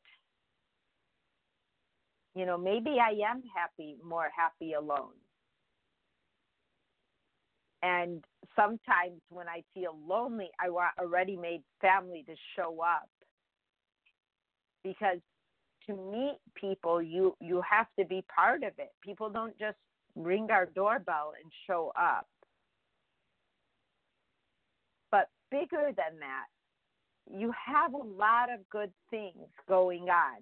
you 2.34 2.46
know, 2.46 2.58
maybe 2.58 2.96
I 3.01 3.29
am 3.29 3.44
happy, 3.53 3.98
more 4.08 4.29
happy 4.34 4.72
alone. 4.72 5.12
And 7.88 8.24
sometimes 8.56 9.22
when 9.29 9.48
I 9.48 9.63
feel 9.74 9.98
lonely, 10.06 10.50
I 10.60 10.70
want 10.70 10.91
a 10.98 11.08
ready 11.08 11.38
made 11.38 11.62
family 11.79 12.25
to 12.27 12.36
show 12.56 12.79
up. 12.82 13.10
Because 14.84 15.20
to 15.86 15.96
meet 15.96 16.38
people, 16.56 17.01
you, 17.01 17.36
you 17.39 17.62
have 17.70 17.88
to 17.98 18.06
be 18.06 18.25
part 18.34 18.63
of 18.63 18.74
it. 18.77 18.91
People 19.01 19.29
don't 19.29 19.58
just 19.58 19.77
ring 20.15 20.48
our 20.51 20.65
doorbell 20.65 21.34
and 21.41 21.51
show 21.65 21.94
up. 21.98 22.27
But 25.10 25.29
bigger 25.50 25.91
than 25.96 26.20
that, 26.20 26.48
you 27.32 27.53
have 27.65 27.94
a 27.94 27.98
lot 27.98 28.51
of 28.51 28.67
good 28.70 28.91
things 29.10 29.48
going 29.70 30.10
on 30.10 30.41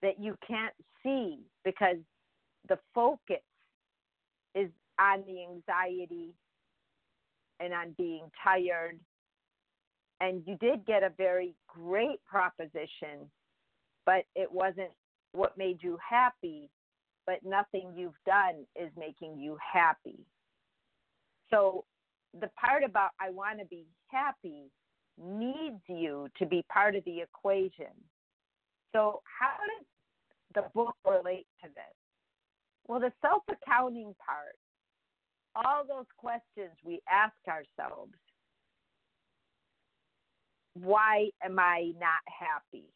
that 0.00 0.18
you 0.18 0.36
can't 0.46 0.74
see 1.02 1.38
because 1.64 1.98
the 2.68 2.78
focus 2.92 3.36
is 4.54 4.68
on 5.02 5.24
the 5.26 5.42
anxiety 5.42 6.34
and 7.60 7.72
on 7.72 7.94
being 7.98 8.30
tired. 8.42 8.98
And 10.20 10.42
you 10.46 10.56
did 10.60 10.86
get 10.86 11.02
a 11.02 11.10
very 11.16 11.54
great 11.66 12.24
proposition, 12.24 13.30
but 14.06 14.24
it 14.36 14.50
wasn't 14.50 14.90
what 15.32 15.58
made 15.58 15.82
you 15.82 15.98
happy, 16.08 16.70
but 17.26 17.36
nothing 17.44 17.92
you've 17.96 18.12
done 18.26 18.64
is 18.80 18.90
making 18.96 19.38
you 19.38 19.56
happy. 19.72 20.20
So 21.50 21.84
the 22.40 22.48
part 22.58 22.84
about 22.84 23.10
I 23.20 23.30
want 23.30 23.58
to 23.58 23.66
be 23.66 23.86
happy 24.08 24.70
needs 25.18 25.80
you 25.88 26.28
to 26.38 26.46
be 26.46 26.64
part 26.72 26.94
of 26.94 27.04
the 27.04 27.20
equation. 27.20 27.92
So, 28.92 29.22
how 29.40 29.56
does 29.58 29.86
the 30.54 30.68
book 30.74 30.94
relate 31.06 31.46
to 31.62 31.68
this? 31.68 31.96
Well, 32.86 33.00
the 33.00 33.12
self 33.20 33.42
accounting 33.48 34.14
part, 34.24 34.56
all 35.54 35.84
those 35.86 36.06
questions 36.16 36.72
we 36.84 37.00
ask 37.10 37.34
ourselves 37.48 38.14
why 40.74 41.28
am 41.44 41.58
I 41.58 41.92
not 42.00 42.22
happy? 42.26 42.86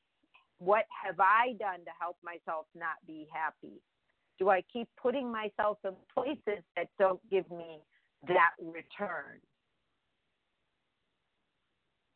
What 0.58 0.84
have 1.04 1.20
I 1.20 1.52
done 1.58 1.84
to 1.84 1.90
help 2.00 2.16
myself 2.24 2.66
not 2.74 2.96
be 3.06 3.26
happy? 3.32 3.82
Do 4.38 4.48
I 4.48 4.62
keep 4.72 4.88
putting 5.00 5.30
myself 5.30 5.78
in 5.84 5.92
places 6.12 6.64
that 6.76 6.88
don't 6.98 7.20
give 7.30 7.50
me 7.50 7.80
that 8.28 8.52
return? 8.58 9.40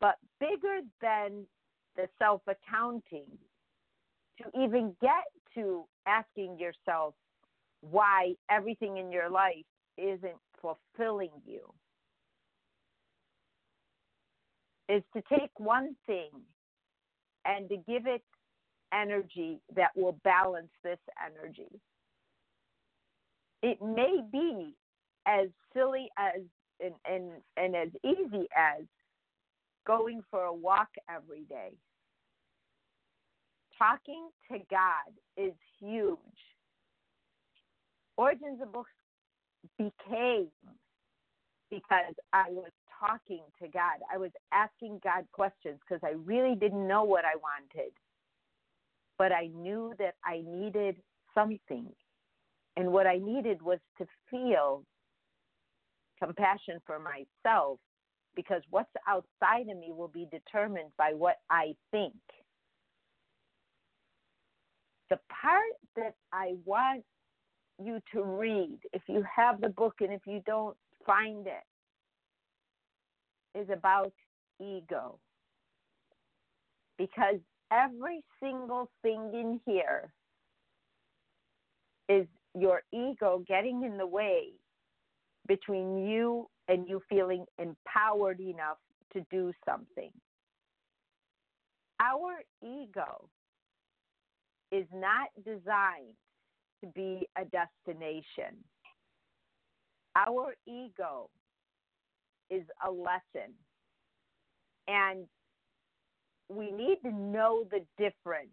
But 0.00 0.16
bigger 0.38 0.80
than 1.02 1.44
the 1.96 2.08
self 2.18 2.40
accounting, 2.46 3.26
to 4.38 4.62
even 4.62 4.96
get 5.02 5.24
to 5.54 5.84
asking 6.06 6.58
yourself 6.58 7.14
why 7.82 8.34
everything 8.50 8.96
in 8.96 9.12
your 9.12 9.28
life 9.28 9.66
isn't 9.96 10.38
fulfilling 10.60 11.30
you, 11.46 11.60
is 14.88 15.02
to 15.14 15.22
take 15.30 15.50
one 15.58 15.94
thing 16.06 16.30
and 17.44 17.68
to 17.68 17.76
give 17.76 18.06
it 18.06 18.22
energy 18.92 19.60
that 19.76 19.90
will 19.96 20.18
balance 20.24 20.70
this 20.82 20.98
energy. 21.24 21.80
It 23.62 23.80
may 23.80 24.20
be 24.32 24.74
as 25.26 25.48
silly 25.74 26.08
as 26.18 26.42
and, 26.82 26.94
and, 27.08 27.30
and 27.56 27.76
as 27.76 27.88
easy 28.04 28.48
as 28.56 28.84
going 29.86 30.22
for 30.30 30.44
a 30.44 30.52
walk 30.52 30.88
every 31.14 31.42
day. 31.42 31.72
Talking 33.78 34.28
to 34.50 34.58
God 34.70 35.12
is 35.36 35.52
huge. 35.78 36.18
Origins 38.16 38.60
of 38.62 38.72
Books 38.72 38.90
became 39.78 40.48
because 41.70 42.14
I 42.32 42.44
was 42.50 42.70
talking 42.98 43.42
to 43.62 43.68
God. 43.68 44.00
I 44.12 44.18
was 44.18 44.30
asking 44.52 45.00
God 45.02 45.24
questions 45.32 45.78
because 45.80 46.00
I 46.04 46.14
really 46.24 46.54
didn't 46.54 46.86
know 46.86 47.04
what 47.04 47.24
I 47.24 47.36
wanted. 47.36 47.92
But 49.18 49.32
I 49.32 49.48
knew 49.48 49.94
that 49.98 50.14
I 50.24 50.42
needed 50.46 50.96
something. 51.34 51.86
And 52.76 52.92
what 52.92 53.06
I 53.06 53.18
needed 53.18 53.62
was 53.62 53.78
to 53.98 54.06
feel 54.30 54.84
compassion 56.22 56.80
for 56.86 56.98
myself 56.98 57.78
because 58.36 58.62
what's 58.70 58.90
outside 59.08 59.68
of 59.70 59.76
me 59.78 59.92
will 59.92 60.08
be 60.08 60.26
determined 60.30 60.90
by 60.96 61.12
what 61.14 61.36
I 61.50 61.74
think. 61.90 62.14
The 65.10 65.18
part 65.42 65.64
that 65.96 66.14
I 66.32 66.54
want 66.64 67.04
you 67.82 68.00
to 68.12 68.22
read, 68.22 68.78
if 68.92 69.02
you 69.08 69.24
have 69.34 69.60
the 69.60 69.68
book 69.68 69.94
and 70.00 70.12
if 70.12 70.22
you 70.26 70.42
don't 70.46 70.76
find 71.06 71.46
it, 71.46 71.64
is 73.58 73.68
about 73.70 74.12
ego. 74.60 75.18
Because 76.98 77.40
every 77.72 78.22
single 78.42 78.90
thing 79.02 79.30
in 79.32 79.60
here 79.66 80.12
is 82.08 82.26
your 82.58 82.82
ego 82.92 83.42
getting 83.46 83.84
in 83.84 83.96
the 83.96 84.06
way 84.06 84.50
between 85.46 86.06
you 86.06 86.48
and 86.68 86.88
you 86.88 87.00
feeling 87.08 87.44
empowered 87.58 88.40
enough 88.40 88.78
to 89.12 89.24
do 89.30 89.52
something. 89.68 90.10
Our 92.00 92.42
ego 92.62 93.28
is 94.70 94.86
not 94.94 95.28
designed 95.44 96.14
to 96.82 96.90
be 96.94 97.28
a 97.36 97.44
destination. 97.44 98.56
Our 100.16 100.54
ego 100.66 101.30
is 102.50 102.64
a 102.86 102.90
lesson. 102.90 103.54
And 104.88 105.26
we 106.48 106.72
need 106.72 106.98
to 107.04 107.12
know 107.12 107.64
the 107.70 107.80
difference 107.96 108.50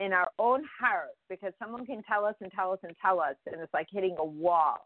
in 0.00 0.12
our 0.12 0.28
own 0.38 0.62
heart 0.78 1.16
because 1.30 1.52
someone 1.58 1.86
can 1.86 2.02
tell 2.02 2.24
us 2.24 2.34
and 2.40 2.52
tell 2.52 2.72
us 2.72 2.78
and 2.82 2.94
tell 3.00 3.20
us, 3.20 3.36
and 3.46 3.60
it's 3.60 3.72
like 3.72 3.86
hitting 3.90 4.16
a 4.18 4.24
wall. 4.24 4.78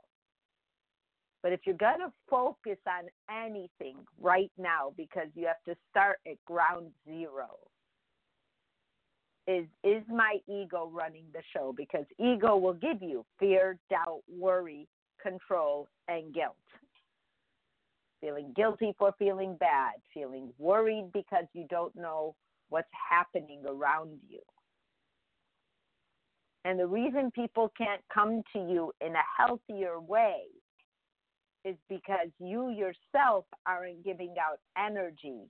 But 1.42 1.52
if 1.52 1.60
you're 1.64 1.76
going 1.76 2.00
to 2.00 2.12
focus 2.28 2.78
on 2.86 3.08
anything 3.34 3.96
right 4.20 4.52
now, 4.58 4.92
because 4.96 5.28
you 5.34 5.46
have 5.46 5.62
to 5.66 5.74
start 5.90 6.18
at 6.26 6.36
ground 6.44 6.90
zero, 7.08 7.48
is 9.46 9.66
is 9.82 10.02
my 10.08 10.38
ego 10.48 10.90
running 10.92 11.24
the 11.32 11.42
show? 11.54 11.72
Because 11.76 12.04
ego 12.18 12.56
will 12.56 12.74
give 12.74 13.02
you 13.02 13.24
fear, 13.38 13.78
doubt, 13.88 14.22
worry, 14.28 14.86
control, 15.22 15.88
and 16.08 16.32
guilt. 16.34 16.56
Feeling 18.20 18.52
guilty 18.54 18.94
for 18.98 19.14
feeling 19.18 19.56
bad, 19.58 19.94
feeling 20.12 20.52
worried 20.58 21.10
because 21.12 21.44
you 21.54 21.66
don't 21.70 21.94
know 21.96 22.34
what's 22.68 22.88
happening 23.10 23.62
around 23.66 24.18
you. 24.28 24.40
And 26.64 26.78
the 26.78 26.86
reason 26.86 27.30
people 27.30 27.72
can't 27.76 28.02
come 28.12 28.42
to 28.52 28.58
you 28.58 28.92
in 29.00 29.14
a 29.14 29.22
healthier 29.38 29.98
way 29.98 30.42
is 31.64 31.76
because 31.88 32.28
you 32.38 32.70
yourself 32.70 33.44
aren't 33.66 34.04
giving 34.04 34.34
out 34.38 34.58
energy 34.78 35.48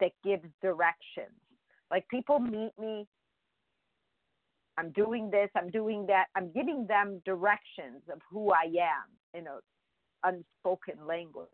that 0.00 0.12
gives 0.24 0.46
directions. 0.62 1.34
Like 1.90 2.06
people 2.08 2.38
meet 2.38 2.72
me, 2.78 3.06
I'm 4.76 4.90
doing 4.92 5.30
this, 5.30 5.50
I'm 5.56 5.70
doing 5.70 6.06
that, 6.06 6.26
I'm 6.36 6.52
giving 6.52 6.86
them 6.86 7.20
directions 7.24 8.02
of 8.12 8.20
who 8.30 8.52
I 8.52 8.64
am 8.64 9.08
in 9.34 9.46
a 9.46 9.58
unspoken 10.24 11.06
language. 11.06 11.48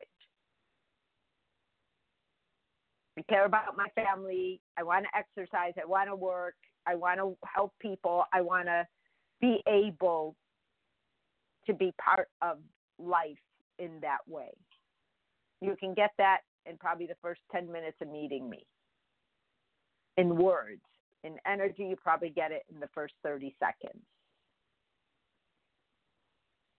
I 3.18 3.22
care 3.22 3.46
about 3.46 3.76
my 3.76 3.88
family. 3.94 4.60
I 4.78 4.82
want 4.82 5.06
to 5.06 5.18
exercise. 5.18 5.72
I 5.82 5.86
want 5.86 6.10
to 6.10 6.16
work. 6.16 6.54
I 6.86 6.94
want 6.94 7.18
to 7.18 7.36
help 7.46 7.72
people. 7.80 8.24
I 8.32 8.42
want 8.42 8.66
to 8.66 8.86
be 9.40 9.62
able 9.66 10.36
to 11.66 11.74
be 11.74 11.92
part 11.98 12.28
of 12.42 12.58
life 12.98 13.38
in 13.78 14.00
that 14.02 14.18
way. 14.28 14.50
You 15.60 15.76
can 15.80 15.94
get 15.94 16.10
that 16.18 16.40
in 16.66 16.76
probably 16.76 17.06
the 17.06 17.16
first 17.22 17.40
10 17.52 17.70
minutes 17.72 17.96
of 18.02 18.08
meeting 18.08 18.48
me. 18.50 18.66
In 20.16 20.36
words, 20.36 20.82
in 21.24 21.36
energy, 21.46 21.84
you 21.84 21.96
probably 21.96 22.30
get 22.30 22.52
it 22.52 22.62
in 22.72 22.80
the 22.80 22.88
first 22.94 23.14
30 23.22 23.54
seconds. 23.58 24.02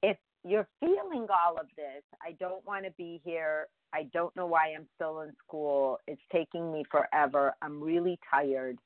If 0.02 0.18
you're 0.44 0.68
feeling 0.80 1.28
all 1.30 1.58
of 1.60 1.68
this, 1.76 2.04
I 2.22 2.32
don't 2.40 2.66
want 2.66 2.86
to 2.86 2.92
be 2.98 3.22
here. 3.24 3.68
I 3.94 4.04
don't 4.14 4.36
know 4.36 4.48
why 4.48 4.74
I'm 4.76 4.88
still 4.96 5.22
in 5.22 5.34
school. 5.46 6.00
It's 6.08 6.22
taking 6.32 6.72
me 6.72 6.84
forever. 6.90 7.54
I'm 7.62 7.82
really 7.82 8.20
tired. 8.30 8.78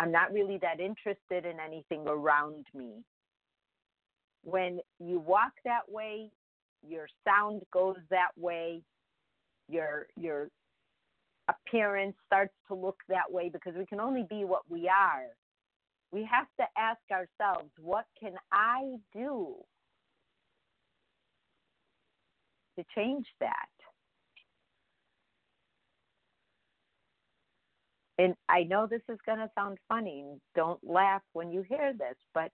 I'm 0.00 0.12
not 0.12 0.32
really 0.32 0.58
that 0.58 0.80
interested 0.80 1.44
in 1.44 1.58
anything 1.60 2.06
around 2.06 2.66
me. 2.74 3.02
When 4.44 4.80
you 5.00 5.18
walk 5.18 5.52
that 5.64 5.90
way, 5.90 6.30
your 6.86 7.08
sound 7.26 7.62
goes 7.72 7.96
that 8.10 8.30
way, 8.36 8.82
your 9.68 10.06
your 10.16 10.48
appearance 11.48 12.14
starts 12.26 12.54
to 12.68 12.74
look 12.74 12.98
that 13.08 13.30
way 13.30 13.48
because 13.48 13.74
we 13.76 13.86
can 13.86 14.00
only 14.00 14.24
be 14.28 14.44
what 14.44 14.62
we 14.68 14.88
are. 14.88 15.26
We 16.12 16.28
have 16.30 16.46
to 16.58 16.66
ask 16.76 17.00
ourselves, 17.10 17.70
what 17.78 18.06
can 18.20 18.34
I 18.52 18.96
do 19.14 19.56
to 22.78 22.84
change 22.94 23.26
that. 23.40 23.68
And 28.18 28.34
I 28.48 28.64
know 28.64 28.86
this 28.86 29.02
is 29.08 29.18
going 29.26 29.38
to 29.38 29.50
sound 29.54 29.78
funny. 29.88 30.24
Don't 30.56 30.80
laugh 30.82 31.22
when 31.32 31.50
you 31.50 31.62
hear 31.68 31.92
this, 31.92 32.16
but 32.34 32.50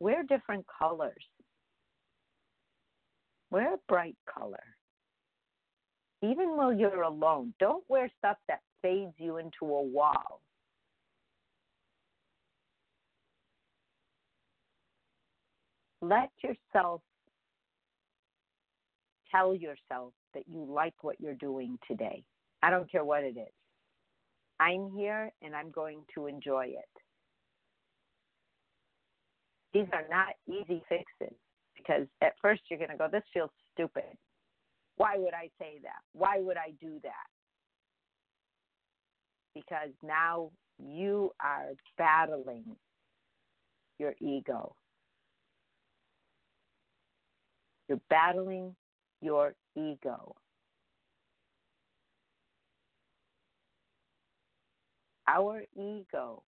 wear 0.00 0.22
different 0.24 0.64
colors. 0.78 1.24
Wear 3.50 3.74
a 3.74 3.78
bright 3.88 4.16
color. 4.32 4.62
Even 6.22 6.56
while 6.56 6.72
you're 6.72 7.02
alone, 7.02 7.54
don't 7.58 7.84
wear 7.88 8.10
stuff 8.18 8.36
that 8.48 8.60
fades 8.82 9.14
you 9.16 9.38
into 9.38 9.64
a 9.64 9.82
wall. 9.82 10.40
Let 16.02 16.30
yourself 16.42 17.02
tell 19.30 19.54
yourself 19.54 20.12
that 20.34 20.44
you 20.48 20.64
like 20.68 20.94
what 21.02 21.20
you're 21.20 21.34
doing 21.34 21.78
today. 21.86 22.24
I 22.62 22.70
don't 22.70 22.90
care 22.90 23.04
what 23.04 23.22
it 23.22 23.36
is. 23.36 23.52
I'm 24.58 24.90
here 24.94 25.32
and 25.42 25.54
I'm 25.54 25.70
going 25.70 26.00
to 26.14 26.26
enjoy 26.26 26.66
it. 26.66 26.88
These 29.72 29.86
are 29.92 30.04
not 30.10 30.34
easy 30.46 30.82
fixes 30.88 31.36
because 31.76 32.06
at 32.22 32.34
first 32.42 32.62
you're 32.68 32.78
going 32.78 32.90
to 32.90 32.96
go, 32.96 33.08
this 33.10 33.22
feels 33.32 33.50
stupid. 33.72 34.04
Why 35.00 35.16
would 35.16 35.32
I 35.32 35.48
say 35.58 35.78
that? 35.82 36.02
Why 36.12 36.40
would 36.40 36.58
I 36.58 36.72
do 36.78 37.00
that? 37.02 37.26
Because 39.54 39.94
now 40.02 40.50
you 40.78 41.30
are 41.42 41.70
battling 41.96 42.76
your 43.98 44.12
ego. 44.20 44.76
You're 47.88 48.02
battling 48.10 48.76
your 49.22 49.54
ego. 49.74 50.36
Our 55.26 55.62
ego. 55.74 56.42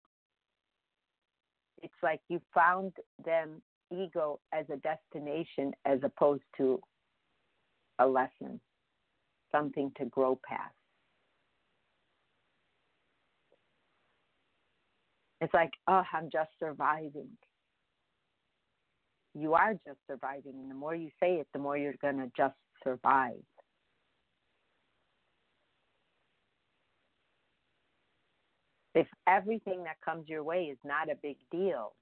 It's 1.83 1.93
like 2.03 2.21
you 2.31 2.41
found 2.55 2.95
them 3.23 3.61
ego 3.93 4.41
as 4.55 4.65
a 4.73 4.79
destination 4.79 5.73
as 5.85 5.99
opposed 6.03 6.45
to 6.57 6.81
a 7.99 8.07
lesson, 8.07 8.61
something 9.53 9.93
to 9.99 10.07
grow 10.07 10.39
past. 10.49 10.75
It's 15.41 15.55
like, 15.55 15.71
oh, 15.87 16.03
I'm 16.13 16.31
just 16.33 16.51
surviving. 16.59 17.29
You 19.35 19.55
are 19.55 19.75
just 19.75 19.99
surviving. 20.09 20.55
And 20.55 20.71
the 20.71 20.75
more 20.75 20.95
you 20.95 21.11
say 21.21 21.35
it, 21.35 21.47
the 21.53 21.61
more 21.61 21.77
you're 21.77 21.95
going 22.03 22.19
to 22.19 22.31
just 22.37 22.57
survive. 22.83 23.43
If 28.95 29.07
everything 29.29 29.85
that 29.85 30.01
comes 30.05 30.29
your 30.29 30.43
way 30.43 30.65
is 30.65 30.79
not 30.85 31.09
a 31.09 31.15
big 31.23 31.37
deal, 31.53 31.95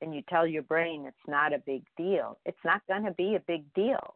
and 0.00 0.14
you 0.14 0.22
tell 0.28 0.46
your 0.46 0.62
brain 0.62 1.06
it's 1.06 1.16
not 1.28 1.52
a 1.52 1.58
big 1.58 1.82
deal, 1.96 2.38
it's 2.44 2.58
not 2.64 2.82
going 2.88 3.04
to 3.04 3.12
be 3.12 3.34
a 3.34 3.40
big 3.40 3.72
deal. 3.74 4.14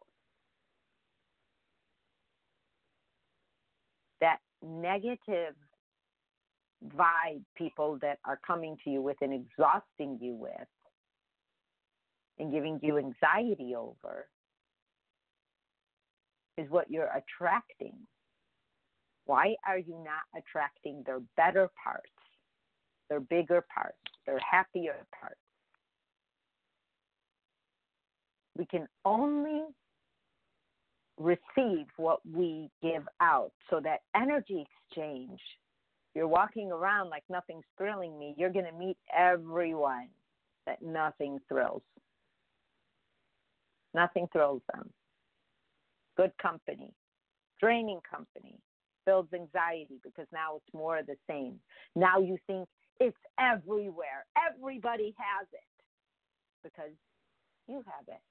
That 4.21 4.37
negative 4.63 5.55
vibe 6.95 7.43
people 7.55 7.97
that 8.01 8.19
are 8.25 8.39
coming 8.45 8.77
to 8.83 8.89
you 8.89 9.01
with 9.01 9.17
and 9.21 9.33
exhausting 9.33 10.17
you 10.21 10.35
with 10.35 10.51
and 12.39 12.51
giving 12.51 12.79
you 12.81 12.97
anxiety 12.97 13.75
over 13.75 14.27
is 16.57 16.69
what 16.69 16.89
you're 16.89 17.09
attracting. 17.09 17.93
Why 19.25 19.55
are 19.67 19.77
you 19.77 20.03
not 20.03 20.39
attracting 20.39 21.03
their 21.05 21.19
better 21.35 21.69
parts, 21.83 22.09
their 23.09 23.19
bigger 23.19 23.65
parts, 23.73 23.97
their 24.25 24.39
happier 24.39 25.05
parts? 25.19 25.35
We 28.57 28.65
can 28.65 28.87
only 29.05 29.63
receive 31.17 31.87
what 31.97 32.19
we 32.25 32.69
give 32.81 33.03
out. 33.21 33.51
So 33.69 33.79
that 33.83 34.01
energy 34.15 34.65
exchange, 34.89 35.39
you're 36.13 36.27
walking 36.27 36.71
around 36.71 37.09
like 37.09 37.23
nothing's 37.29 37.65
thrilling 37.77 38.17
me, 38.17 38.35
you're 38.37 38.51
going 38.51 38.65
to 38.65 38.71
meet 38.71 38.97
everyone 39.15 40.07
that 40.65 40.81
nothing 40.81 41.39
thrills. 41.47 41.81
Nothing 43.93 44.27
thrills 44.31 44.61
them. 44.73 44.89
Good 46.17 46.31
company, 46.41 46.93
draining 47.59 47.99
company, 48.09 48.59
builds 49.05 49.33
anxiety 49.33 49.99
because 50.03 50.27
now 50.33 50.57
it's 50.57 50.73
more 50.73 50.97
of 50.97 51.07
the 51.07 51.15
same. 51.27 51.59
Now 51.95 52.19
you 52.19 52.37
think 52.47 52.67
it's 52.99 53.17
everywhere. 53.39 54.25
Everybody 54.51 55.15
has 55.17 55.47
it 55.53 56.63
because 56.63 56.91
you 57.67 57.83
have 57.85 58.07
it. 58.07 58.21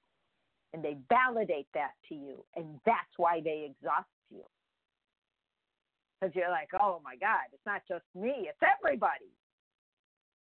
And 0.73 0.83
they 0.83 0.97
validate 1.09 1.67
that 1.73 1.91
to 2.09 2.15
you. 2.15 2.43
And 2.55 2.79
that's 2.85 3.13
why 3.17 3.41
they 3.43 3.69
exhaust 3.71 4.07
you. 4.29 4.43
Because 6.19 6.35
you're 6.35 6.49
like, 6.49 6.69
oh 6.81 6.99
my 7.03 7.15
God, 7.15 7.47
it's 7.53 7.65
not 7.65 7.81
just 7.87 8.03
me, 8.15 8.47
it's 8.49 8.59
everybody. 8.61 9.31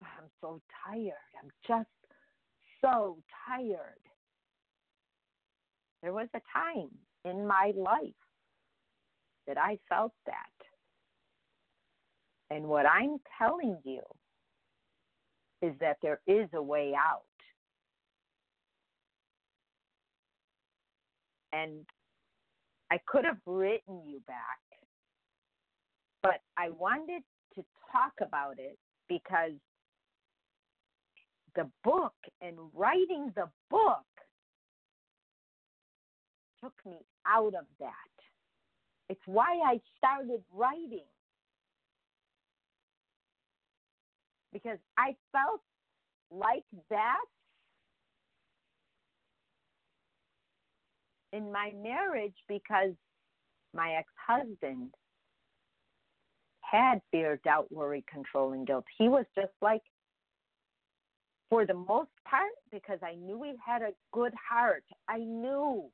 I'm 0.03 0.29
so 0.41 0.61
tired. 0.87 1.13
I'm 1.43 1.51
just 1.67 1.89
so 2.81 3.19
tired. 3.47 4.01
There 6.03 6.13
was 6.13 6.29
a 6.35 6.41
time 6.53 6.91
in 7.25 7.47
my 7.47 7.73
life 7.77 8.13
that 9.47 9.59
I 9.59 9.79
felt 9.89 10.13
that. 10.27 10.35
And 12.51 12.67
what 12.67 12.87
I'm 12.87 13.19
telling 13.39 13.79
you 13.85 14.01
is 15.63 15.73
that 15.81 15.97
there 16.03 16.21
is 16.27 16.49
a 16.55 16.63
way 16.63 16.93
out. 16.95 17.23
And 21.55 21.87
I 22.91 22.99
could 23.07 23.25
have 23.25 23.39
written 23.47 24.03
you 24.05 24.21
back, 24.27 24.59
but 26.23 26.41
I 26.59 26.71
wanted 26.71 27.23
to 27.55 27.65
talk 27.93 28.13
about 28.21 28.59
it 28.59 28.77
because 29.09 29.53
the 31.55 31.71
book 31.85 32.15
and 32.43 32.57
writing 32.75 33.33
the 33.37 33.49
book 33.71 34.05
took 36.61 36.75
me 36.85 36.99
out 37.27 37.55
of 37.55 37.67
that. 37.79 37.91
It's 39.09 39.21
why 39.27 39.61
I 39.65 39.81
started 39.99 40.43
writing. 40.53 41.07
Because 44.53 44.79
I 44.99 45.15
felt 45.33 45.61
like 46.31 46.65
that 46.91 47.25
in 51.35 51.51
my 51.51 51.73
marriage 51.83 52.35
because 52.49 52.93
my 53.75 53.95
ex 53.95 54.09
husband 54.27 54.91
had 56.61 57.01
fear, 57.11 57.41
doubt, 57.45 57.71
worry, 57.71 58.05
control, 58.11 58.53
and 58.53 58.67
guilt. 58.67 58.85
He 58.99 59.09
was 59.09 59.25
just 59.35 59.53
like, 59.61 59.83
for 61.51 61.67
the 61.67 61.75
most 61.75 62.11
part, 62.29 62.51
because 62.73 62.99
I 63.03 63.15
knew 63.15 63.43
he 63.43 63.53
had 63.65 63.83
a 63.83 63.93
good 64.13 64.33
heart. 64.49 64.85
I 65.09 65.19
knew 65.19 65.85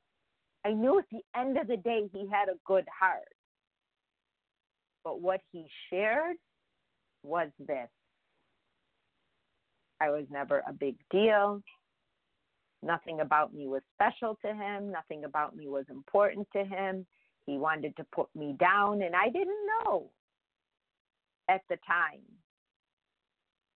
I 0.63 0.73
knew 0.73 0.99
at 0.99 1.05
the 1.11 1.21
end 1.35 1.57
of 1.57 1.67
the 1.67 1.77
day 1.77 2.07
he 2.13 2.27
had 2.31 2.47
a 2.47 2.57
good 2.65 2.85
heart. 2.99 3.27
But 5.03 5.19
what 5.19 5.41
he 5.51 5.65
shared 5.89 6.35
was 7.23 7.49
this 7.59 7.89
I 9.99 10.09
was 10.09 10.25
never 10.31 10.63
a 10.67 10.73
big 10.73 10.95
deal. 11.11 11.61
Nothing 12.83 13.21
about 13.21 13.53
me 13.53 13.67
was 13.67 13.81
special 13.93 14.37
to 14.43 14.53
him. 14.53 14.91
Nothing 14.91 15.25
about 15.25 15.55
me 15.55 15.67
was 15.67 15.85
important 15.89 16.47
to 16.53 16.63
him. 16.63 17.05
He 17.45 17.57
wanted 17.57 17.95
to 17.97 18.05
put 18.13 18.27
me 18.35 18.55
down, 18.59 19.01
and 19.01 19.15
I 19.15 19.29
didn't 19.29 19.67
know 19.67 20.09
at 21.49 21.61
the 21.69 21.77
time 21.87 22.21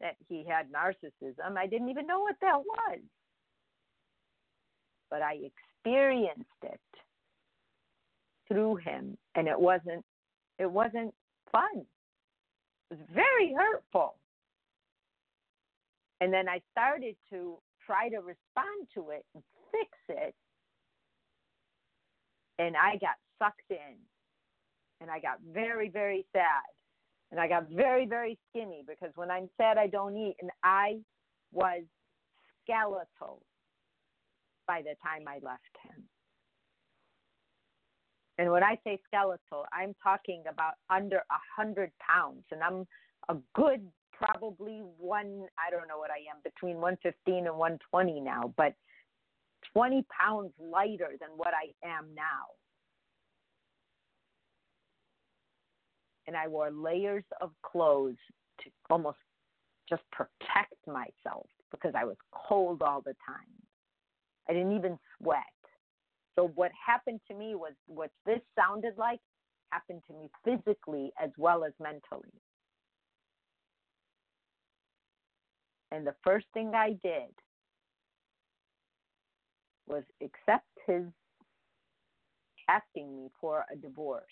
that 0.01 0.15
he 0.27 0.45
had 0.47 0.71
narcissism. 0.71 1.57
I 1.57 1.67
didn't 1.67 1.89
even 1.89 2.07
know 2.07 2.19
what 2.19 2.35
that 2.41 2.59
was. 2.59 2.99
But 5.09 5.21
I 5.21 5.37
experienced 5.83 6.49
it 6.63 6.79
through 8.47 8.75
him 8.77 9.17
and 9.35 9.47
it 9.47 9.59
wasn't 9.59 10.03
it 10.59 10.69
wasn't 10.69 11.13
fun 11.51 11.65
it 11.75 11.85
was 12.91 12.99
very 13.13 13.53
hurtful 13.53 14.15
and 16.21 16.31
then 16.31 16.47
i 16.47 16.61
started 16.71 17.15
to 17.29 17.57
try 17.85 18.09
to 18.09 18.17
respond 18.17 18.87
to 18.95 19.11
it 19.11 19.25
and 19.33 19.43
fix 19.71 19.91
it. 20.09 20.35
And 22.59 22.75
i 22.75 22.97
got 22.97 23.15
sucked 23.39 23.69
in. 23.69 23.97
And 25.01 25.11
i 25.11 25.19
got 25.19 25.39
very 25.53 25.89
very 25.89 26.25
sad. 26.33 26.71
And 27.31 27.39
i 27.39 27.47
got 27.47 27.69
very 27.69 28.05
very 28.05 28.37
skinny 28.49 28.83
because 28.87 29.11
when 29.15 29.31
i'm 29.31 29.49
sad 29.57 29.77
i 29.77 29.87
don't 29.87 30.17
eat. 30.17 30.35
And 30.41 30.51
i 30.63 30.97
was 31.51 31.83
skeletal 32.63 33.41
by 34.67 34.81
the 34.81 34.95
time 35.03 35.27
I 35.27 35.35
left 35.35 35.75
him. 35.83 36.03
And 38.37 38.51
when 38.51 38.63
I 38.63 38.77
say 38.83 38.99
skeletal, 39.07 39.65
I'm 39.71 39.93
talking 40.03 40.43
about 40.49 40.73
under 40.89 41.17
a 41.17 41.39
hundred 41.55 41.91
pounds, 41.99 42.43
and 42.51 42.61
I'm 42.61 42.85
a 43.29 43.35
good 43.53 43.87
probably 44.17 44.81
one. 44.97 45.45
I 45.57 45.71
don't 45.71 45.87
know 45.87 45.97
what 45.97 46.11
I 46.11 46.19
am 46.31 46.41
between 46.43 46.75
115 46.75 47.47
and 47.47 47.57
120 47.57 48.19
now, 48.21 48.53
but 48.57 48.73
20 49.73 50.05
pounds 50.09 50.51
lighter 50.59 51.11
than 51.19 51.29
what 51.35 51.53
I 51.53 51.87
am 51.87 52.07
now. 52.15 52.53
And 56.27 56.35
I 56.35 56.47
wore 56.47 56.71
layers 56.71 57.23
of 57.41 57.51
clothes 57.61 58.17
to 58.61 58.69
almost 58.89 59.17
just 59.87 60.01
protect 60.11 60.75
myself 60.87 61.47
because 61.71 61.93
I 61.95 62.03
was 62.05 62.15
cold 62.31 62.81
all 62.81 63.01
the 63.01 63.15
time. 63.25 63.45
I 64.49 64.53
didn't 64.53 64.75
even 64.75 64.97
sweat. 65.17 65.43
So 66.35 66.51
what 66.55 66.71
happened 66.85 67.21
to 67.29 67.35
me 67.35 67.55
was 67.55 67.73
what 67.87 68.09
this 68.25 68.39
sounded 68.57 68.97
like 68.97 69.19
happened 69.71 70.01
to 70.07 70.13
me 70.13 70.29
physically 70.43 71.11
as 71.21 71.29
well 71.37 71.63
as 71.63 71.73
mentally. 71.79 72.31
And 75.95 76.05
the 76.05 76.15
first 76.25 76.45
thing 76.53 76.73
I 76.75 76.89
did 77.01 77.31
was 79.87 80.03
accept 80.21 80.67
his 80.85 81.05
asking 82.67 83.15
me 83.15 83.29
for 83.39 83.63
a 83.71 83.77
divorce. 83.77 84.25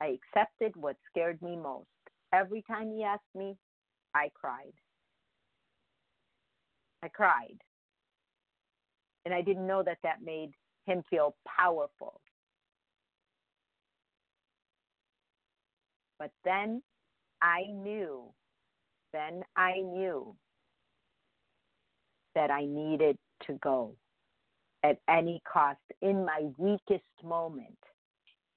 I 0.00 0.16
accepted 0.16 0.72
what 0.74 0.96
scared 1.10 1.42
me 1.42 1.54
most. 1.54 1.86
Every 2.32 2.62
time 2.62 2.90
he 2.90 3.04
asked 3.04 3.34
me, 3.34 3.58
I 4.14 4.30
cried. 4.32 4.72
I 7.02 7.08
cried. 7.08 7.58
And 9.26 9.34
I 9.34 9.42
didn't 9.42 9.66
know 9.66 9.82
that 9.82 9.98
that 10.02 10.22
made 10.24 10.52
him 10.86 11.02
feel 11.10 11.36
powerful. 11.46 12.22
But 16.18 16.30
then 16.42 16.82
I 17.42 17.64
knew, 17.70 18.32
then 19.12 19.42
I 19.56 19.80
knew 19.80 20.34
that 22.34 22.50
I 22.50 22.66
needed 22.66 23.16
to 23.46 23.54
go 23.54 23.94
at 24.84 24.98
any 25.08 25.42
cost 25.50 25.80
in 26.02 26.24
my 26.24 26.46
weakest 26.58 27.04
moment 27.24 27.78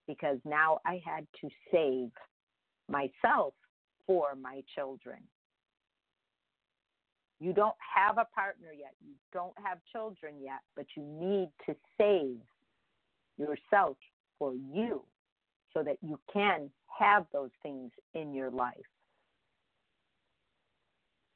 because 0.08 0.38
now 0.46 0.80
I 0.86 1.02
had 1.06 1.26
to 1.42 1.50
save 1.72 2.10
myself 2.90 3.54
for 4.06 4.36
my 4.36 4.62
children. 4.76 5.20
You 7.40 7.54
don't 7.54 7.76
have 7.96 8.18
a 8.18 8.26
partner 8.36 8.74
yet, 8.78 8.94
you 9.06 9.14
don't 9.32 9.54
have 9.64 9.78
children 9.92 10.36
yet, 10.42 10.60
but 10.76 10.86
you 10.98 11.04
need 11.04 11.50
to 11.68 11.76
save 11.98 12.38
yourself 13.38 13.96
for 14.38 14.54
you 14.54 15.04
so 15.74 15.84
that 15.84 15.98
you 16.02 16.20
can 16.34 16.70
have 17.00 17.26
those 17.32 17.52
things 17.64 17.92
in 18.14 18.34
your 18.34 18.52
life. 18.52 18.76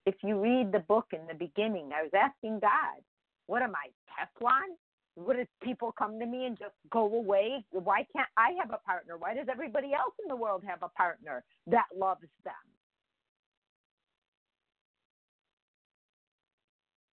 If 0.06 0.16
you 0.24 0.40
read 0.40 0.72
the 0.72 0.80
book 0.80 1.08
in 1.14 1.26
the 1.28 1.34
beginning, 1.34 1.92
I 1.96 2.04
was 2.04 2.12
asking 2.14 2.60
God, 2.60 3.02
what 3.48 3.62
am 3.62 3.74
I, 3.76 3.90
Teflon? 4.10 4.76
What 5.16 5.38
if 5.38 5.48
people 5.62 5.94
come 5.98 6.20
to 6.20 6.26
me 6.26 6.46
and 6.46 6.58
just 6.58 6.74
go 6.90 7.06
away? 7.14 7.64
Why 7.72 8.06
can't 8.16 8.28
I 8.36 8.52
have 8.60 8.72
a 8.72 8.80
partner? 8.86 9.18
Why 9.18 9.34
does 9.36 9.48
everybody 9.52 9.94
else 9.94 10.14
in 10.24 10.28
the 10.28 10.36
world 10.36 10.64
have 10.68 10.82
a 10.82 10.90
partner 10.90 11.44
that 11.68 11.86
loves 11.96 12.28
them? 12.44 12.54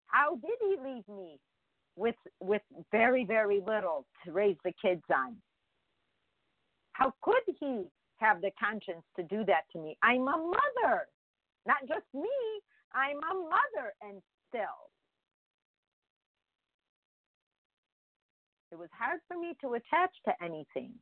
How 0.07 0.37
did 0.37 0.59
he 0.61 0.76
leave 0.83 1.09
me 1.09 1.38
with 1.96 2.16
with 2.40 2.62
very 2.90 3.24
very 3.24 3.61
little 3.61 4.07
to 4.24 4.33
raise 4.33 4.57
the 4.64 4.72
kids 4.83 5.03
on? 5.14 5.37
How 6.92 7.12
could 7.22 7.42
he 7.61 7.85
have 8.16 8.40
the 8.40 8.50
conscience 8.62 9.05
to 9.16 9.22
do 9.22 9.44
that 9.44 9.62
to 9.72 9.79
me? 9.79 9.96
I'm 10.03 10.22
a 10.22 10.37
mother, 10.37 11.07
not 11.66 11.81
just 11.87 12.07
me. 12.14 12.29
I'm 12.94 13.18
a 13.18 13.35
mother, 13.35 13.94
and 14.03 14.20
still. 14.48 14.90
It 18.72 18.79
was 18.79 18.88
hard 18.96 19.20
for 19.26 19.38
me 19.38 19.55
to 19.62 19.74
attach 19.74 20.11
to 20.26 20.33
anything 20.42 20.92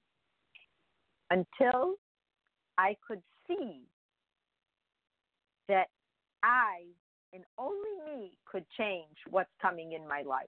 until 1.31 1.94
I 2.79 2.96
could 3.07 3.22
see 3.46 3.83
that 5.68 5.88
I 6.42 6.85
and 7.35 7.44
only 7.59 7.90
me 8.07 8.38
could 8.46 8.64
change 8.79 9.16
what's 9.29 9.51
coming 9.61 9.92
in 9.92 10.09
my 10.09 10.22
life. 10.22 10.46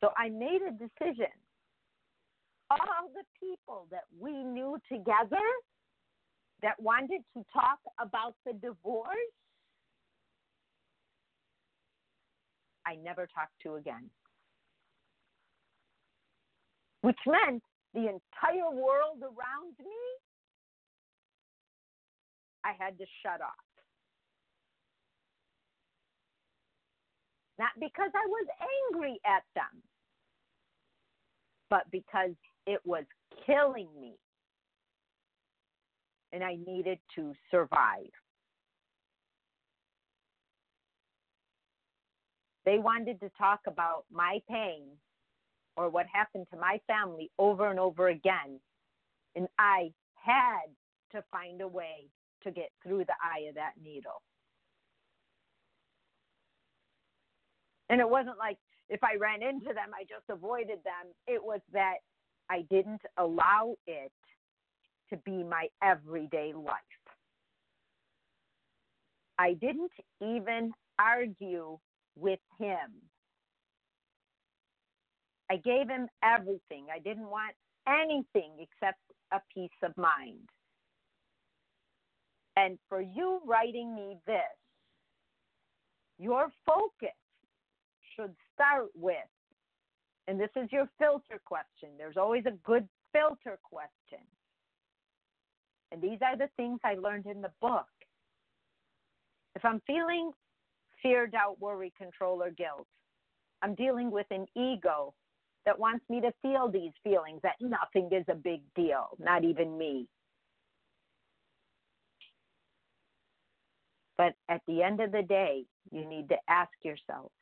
So 0.00 0.10
I 0.16 0.28
made 0.28 0.60
a 0.62 0.70
decision. 0.70 1.32
All 2.70 3.10
the 3.12 3.24
people 3.40 3.86
that 3.90 4.04
we 4.20 4.44
knew 4.44 4.78
together 4.90 5.42
that 6.62 6.80
wanted 6.80 7.22
to 7.36 7.44
talk 7.52 7.78
about 8.00 8.34
the 8.44 8.52
divorce, 8.52 9.16
I 12.86 12.96
never 12.96 13.26
talked 13.26 13.60
to 13.62 13.76
again. 13.76 14.10
Which 17.02 17.18
meant 17.26 17.62
the 17.94 18.00
entire 18.00 18.70
world 18.70 19.22
around 19.22 19.74
me 19.78 19.96
I 22.64 22.72
had 22.78 22.98
to 22.98 23.04
shut 23.22 23.40
off. 23.40 23.50
Not 27.58 27.70
because 27.78 28.10
I 28.14 28.26
was 28.26 28.46
angry 28.90 29.20
at 29.26 29.42
them, 29.54 29.82
but 31.68 31.82
because 31.90 32.30
it 32.66 32.80
was 32.84 33.04
killing 33.46 33.88
me. 34.00 34.14
And 36.32 36.44
I 36.44 36.56
needed 36.66 36.98
to 37.16 37.34
survive. 37.50 38.10
They 42.64 42.78
wanted 42.78 43.20
to 43.20 43.30
talk 43.38 43.60
about 43.66 44.04
my 44.12 44.38
pain 44.48 44.84
or 45.76 45.88
what 45.88 46.06
happened 46.12 46.46
to 46.52 46.58
my 46.58 46.80
family 46.86 47.30
over 47.38 47.70
and 47.70 47.80
over 47.80 48.08
again. 48.08 48.60
And 49.34 49.48
I 49.58 49.92
had 50.14 50.66
to 51.12 51.24
find 51.30 51.60
a 51.62 51.68
way 51.68 52.06
to 52.44 52.50
get 52.50 52.70
through 52.82 53.04
the 53.06 53.14
eye 53.22 53.48
of 53.48 53.54
that 53.56 53.72
needle. 53.82 54.22
And 57.88 58.00
it 58.00 58.08
wasn't 58.08 58.38
like 58.38 58.58
if 58.88 59.02
I 59.02 59.16
ran 59.16 59.42
into 59.42 59.74
them, 59.74 59.90
I 59.94 60.02
just 60.02 60.28
avoided 60.28 60.78
them. 60.84 61.12
It 61.26 61.42
was 61.42 61.60
that 61.72 61.96
I 62.48 62.62
didn't 62.70 63.02
allow 63.16 63.74
it 63.86 64.12
to 65.10 65.16
be 65.18 65.42
my 65.42 65.68
everyday 65.82 66.52
life. 66.54 66.74
I 69.38 69.54
didn't 69.54 69.92
even 70.20 70.72
argue 70.98 71.78
with 72.16 72.40
him. 72.58 72.90
I 75.50 75.56
gave 75.56 75.88
him 75.88 76.08
everything. 76.22 76.86
I 76.94 76.98
didn't 76.98 77.28
want 77.28 77.54
anything 77.88 78.52
except 78.58 79.00
a 79.32 79.40
peace 79.52 79.70
of 79.82 79.96
mind. 79.96 80.48
And 82.56 82.78
for 82.88 83.00
you 83.00 83.40
writing 83.46 83.94
me 83.94 84.16
this, 84.26 84.36
your 86.18 86.52
focus 86.66 87.16
should 88.14 88.34
start 88.54 88.88
with, 88.94 89.16
and 90.28 90.38
this 90.38 90.50
is 90.54 90.70
your 90.70 90.88
filter 90.98 91.40
question. 91.46 91.88
There's 91.96 92.18
always 92.18 92.44
a 92.46 92.52
good 92.64 92.86
filter 93.12 93.58
question. 93.62 94.24
And 95.92 96.00
these 96.00 96.18
are 96.22 96.36
the 96.36 96.48
things 96.56 96.80
I 96.84 96.94
learned 96.94 97.26
in 97.26 97.42
the 97.42 97.52
book. 97.60 97.86
If 99.54 99.64
I'm 99.64 99.80
feeling 99.86 100.30
fear, 101.02 101.26
doubt, 101.26 101.60
worry, 101.60 101.92
control, 101.98 102.42
or 102.42 102.50
guilt, 102.50 102.86
I'm 103.62 103.74
dealing 103.74 104.10
with 104.10 104.26
an 104.30 104.46
ego 104.56 105.14
that 105.66 105.78
wants 105.78 106.04
me 106.08 106.20
to 106.20 106.32
feel 106.42 106.70
these 106.70 106.92
feelings 107.02 107.40
that 107.42 107.56
nothing 107.60 108.08
is 108.12 108.24
a 108.28 108.34
big 108.34 108.62
deal, 108.74 109.08
not 109.18 109.44
even 109.44 109.76
me. 109.76 110.06
But 114.16 114.34
at 114.48 114.60
the 114.66 114.82
end 114.82 115.00
of 115.00 115.12
the 115.12 115.22
day, 115.22 115.64
you 115.90 116.06
need 116.06 116.28
to 116.28 116.36
ask 116.48 116.70
yourself 116.82 117.32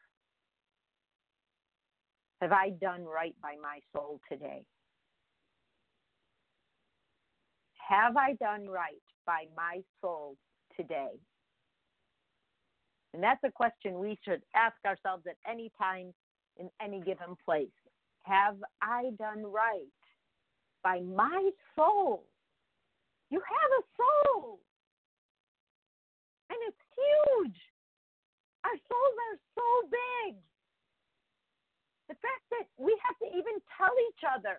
Have 2.41 2.53
I 2.53 2.71
done 2.71 3.05
right 3.05 3.35
by 3.43 3.57
my 3.61 3.81
soul 3.93 4.21
today? 4.31 4.63
Have 7.89 8.19
I 8.19 8.35
done 8.35 8.69
right 8.69 9.01
by 9.25 9.47
my 9.57 9.81
soul 10.03 10.37
today? 10.77 11.17
And 13.15 13.23
that's 13.23 13.43
a 13.45 13.51
question 13.51 13.99
we 13.99 14.19
should 14.23 14.43
ask 14.55 14.77
ourselves 14.85 15.25
at 15.27 15.37
any 15.51 15.73
time 15.81 16.13
in 16.59 16.69
any 16.83 17.01
given 17.01 17.35
place. 17.43 17.73
Have 18.25 18.57
I 18.83 19.13
done 19.19 19.43
right 19.43 19.89
by 20.85 21.01
my 21.01 21.49
soul? 21.75 22.25
You 23.31 23.41
have 23.41 23.71
a 23.81 23.85
soul. 23.97 24.61
And 26.51 26.59
it's 26.69 26.85
huge. 26.93 27.57
Our 28.65 28.77
souls 28.77 29.17
are 29.33 29.39
so 29.57 29.89
big. 29.89 30.37
The 32.11 32.17
fact 32.21 32.45
that 32.51 32.67
we 32.77 32.95
have 33.09 33.17
to 33.21 33.29
even 33.35 33.57
tell 33.79 33.95
each 34.11 34.25
other 34.29 34.59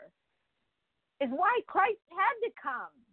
is 1.21 1.29
why 1.29 1.59
Christ 1.67 2.01
had 2.09 2.47
to 2.47 2.51
come. 2.59 3.08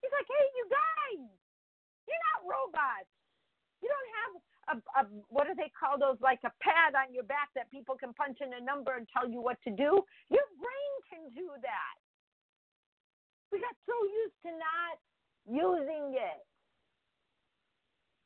He's 0.00 0.12
like, 0.12 0.28
hey, 0.28 0.46
you 0.56 0.64
guys, 0.70 1.28
you're 2.08 2.24
not 2.34 2.40
robots. 2.48 3.10
You 3.80 3.88
don't 3.88 4.10
have 4.20 4.32
a, 4.70 4.74
a 5.00 5.02
what 5.28 5.48
do 5.48 5.54
they 5.56 5.72
call 5.72 5.98
those 5.98 6.20
like 6.20 6.40
a 6.44 6.52
pad 6.62 6.94
on 6.96 7.12
your 7.12 7.24
back 7.24 7.50
that 7.56 7.70
people 7.70 7.96
can 7.96 8.12
punch 8.14 8.38
in 8.40 8.52
a 8.54 8.62
number 8.62 8.96
and 8.96 9.08
tell 9.10 9.28
you 9.28 9.40
what 9.40 9.58
to 9.66 9.70
do. 9.72 10.04
Your 10.30 10.48
brain 10.60 10.92
can 11.10 11.24
do 11.34 11.48
that. 11.60 11.96
We 13.52 13.58
got 13.60 13.74
so 13.86 13.94
used 14.24 14.38
to 14.46 14.50
not 14.54 14.96
using 15.48 16.14
it 16.14 16.44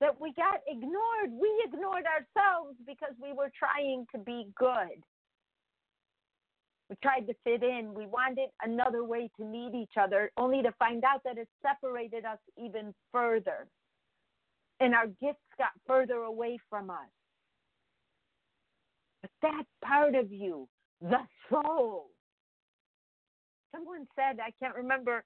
that 0.00 0.20
we 0.20 0.32
got 0.34 0.60
ignored. 0.68 1.32
We 1.32 1.48
ignored 1.64 2.04
ourselves 2.04 2.76
because 2.86 3.14
we 3.22 3.32
were 3.32 3.50
trying 3.56 4.06
to 4.12 4.18
be 4.18 4.48
good. 4.56 5.00
We 6.90 6.96
tried 7.02 7.26
to 7.28 7.34
fit 7.44 7.62
in. 7.62 7.94
We 7.94 8.06
wanted 8.06 8.50
another 8.62 9.04
way 9.04 9.30
to 9.38 9.44
meet 9.44 9.74
each 9.74 9.96
other, 9.98 10.30
only 10.36 10.62
to 10.62 10.72
find 10.78 11.02
out 11.04 11.22
that 11.24 11.38
it 11.38 11.48
separated 11.62 12.24
us 12.24 12.38
even 12.62 12.94
further. 13.10 13.66
And 14.80 14.94
our 14.94 15.06
gifts 15.06 15.40
got 15.58 15.70
further 15.86 16.16
away 16.16 16.58
from 16.68 16.90
us. 16.90 17.08
But 19.22 19.30
that 19.42 19.64
part 19.82 20.14
of 20.14 20.30
you, 20.30 20.68
the 21.00 21.20
soul, 21.48 22.10
someone 23.74 24.06
said, 24.14 24.38
I 24.40 24.52
can't 24.60 24.76
remember, 24.76 25.24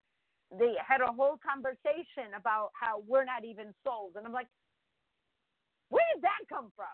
they 0.56 0.74
had 0.86 1.00
a 1.00 1.12
whole 1.12 1.38
conversation 1.44 2.32
about 2.38 2.70
how 2.80 3.02
we're 3.06 3.24
not 3.24 3.44
even 3.44 3.74
souls. 3.84 4.12
And 4.16 4.24
I'm 4.24 4.32
like, 4.32 4.46
where 5.88 6.04
did 6.14 6.22
that 6.22 6.48
come 6.48 6.70
from? 6.76 6.86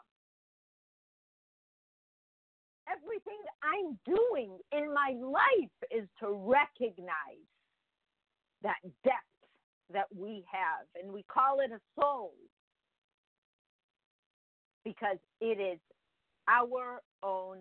Everything 2.91 3.41
I'm 3.63 3.99
doing 4.05 4.59
in 4.73 4.93
my 4.93 5.15
life 5.21 5.71
is 5.91 6.09
to 6.21 6.31
recognize 6.31 7.49
that 8.63 8.77
depth 9.05 9.17
that 9.93 10.07
we 10.15 10.45
have. 10.51 10.87
And 11.01 11.13
we 11.13 11.25
call 11.25 11.61
it 11.61 11.71
a 11.71 11.81
soul 11.99 12.33
because 14.85 15.19
it 15.41 15.61
is 15.61 15.79
our 16.49 17.01
own 17.23 17.59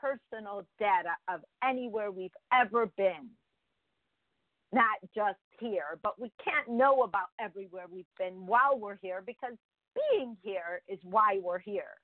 personal 0.00 0.66
data 0.78 1.14
of 1.28 1.40
anywhere 1.62 2.10
we've 2.10 2.30
ever 2.52 2.86
been. 2.96 3.30
Not 4.72 4.98
just 5.14 5.38
here, 5.60 5.98
but 6.02 6.20
we 6.20 6.32
can't 6.44 6.68
know 6.68 7.02
about 7.02 7.28
everywhere 7.40 7.84
we've 7.88 8.04
been 8.18 8.44
while 8.44 8.76
we're 8.76 8.98
here 9.00 9.22
because 9.24 9.54
being 10.10 10.36
here 10.42 10.82
is 10.88 10.98
why 11.04 11.38
we're 11.40 11.60
here. 11.60 11.94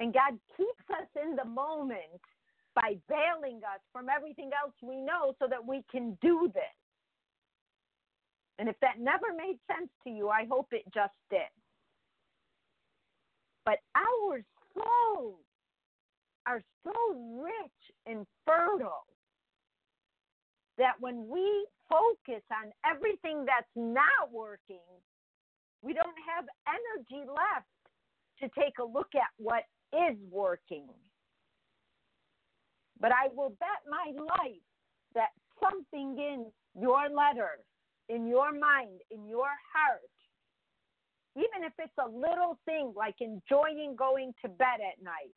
And 0.00 0.12
God 0.12 0.38
keeps 0.56 0.90
us 0.90 1.08
in 1.22 1.36
the 1.36 1.44
moment 1.44 2.20
by 2.74 2.96
veiling 3.08 3.60
us 3.62 3.80
from 3.92 4.06
everything 4.08 4.50
else 4.60 4.74
we 4.82 5.00
know 5.00 5.34
so 5.38 5.46
that 5.48 5.64
we 5.64 5.84
can 5.90 6.18
do 6.20 6.50
this. 6.52 6.62
And 8.58 8.68
if 8.68 8.76
that 8.80 8.98
never 8.98 9.26
made 9.36 9.58
sense 9.66 9.90
to 10.04 10.10
you, 10.10 10.28
I 10.28 10.46
hope 10.50 10.68
it 10.72 10.84
just 10.92 11.14
did. 11.30 11.50
But 13.64 13.78
our 13.94 14.42
souls 14.74 15.40
are 16.46 16.62
so 16.84 16.92
rich 17.40 17.94
and 18.06 18.26
fertile 18.44 19.06
that 20.76 20.94
when 21.00 21.28
we 21.28 21.66
focus 21.88 22.42
on 22.50 22.72
everything 22.84 23.44
that's 23.44 23.70
not 23.76 24.32
working, 24.32 24.82
we 25.82 25.94
don't 25.94 26.06
have 26.34 26.44
energy 26.66 27.26
left 27.28 27.66
to 28.40 28.48
take 28.60 28.78
a 28.80 28.84
look 28.84 29.14
at 29.14 29.30
what 29.38 29.62
is 29.94 30.16
working. 30.30 30.88
But 33.00 33.12
I 33.12 33.28
will 33.34 33.50
bet 33.60 33.82
my 33.88 34.12
life 34.18 34.62
that 35.14 35.30
something 35.62 36.16
in 36.18 36.46
your 36.80 37.08
letter, 37.08 37.60
in 38.08 38.26
your 38.26 38.52
mind, 38.52 39.00
in 39.10 39.26
your 39.28 39.50
heart, 39.72 40.00
even 41.36 41.64
if 41.64 41.72
it's 41.78 41.98
a 41.98 42.08
little 42.08 42.58
thing 42.64 42.92
like 42.96 43.16
enjoying 43.20 43.96
going 43.96 44.32
to 44.42 44.48
bed 44.48 44.78
at 44.80 45.02
night, 45.02 45.34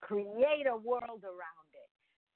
create 0.00 0.66
a 0.70 0.76
world 0.76 1.22
around 1.22 1.68
it. 1.72 1.90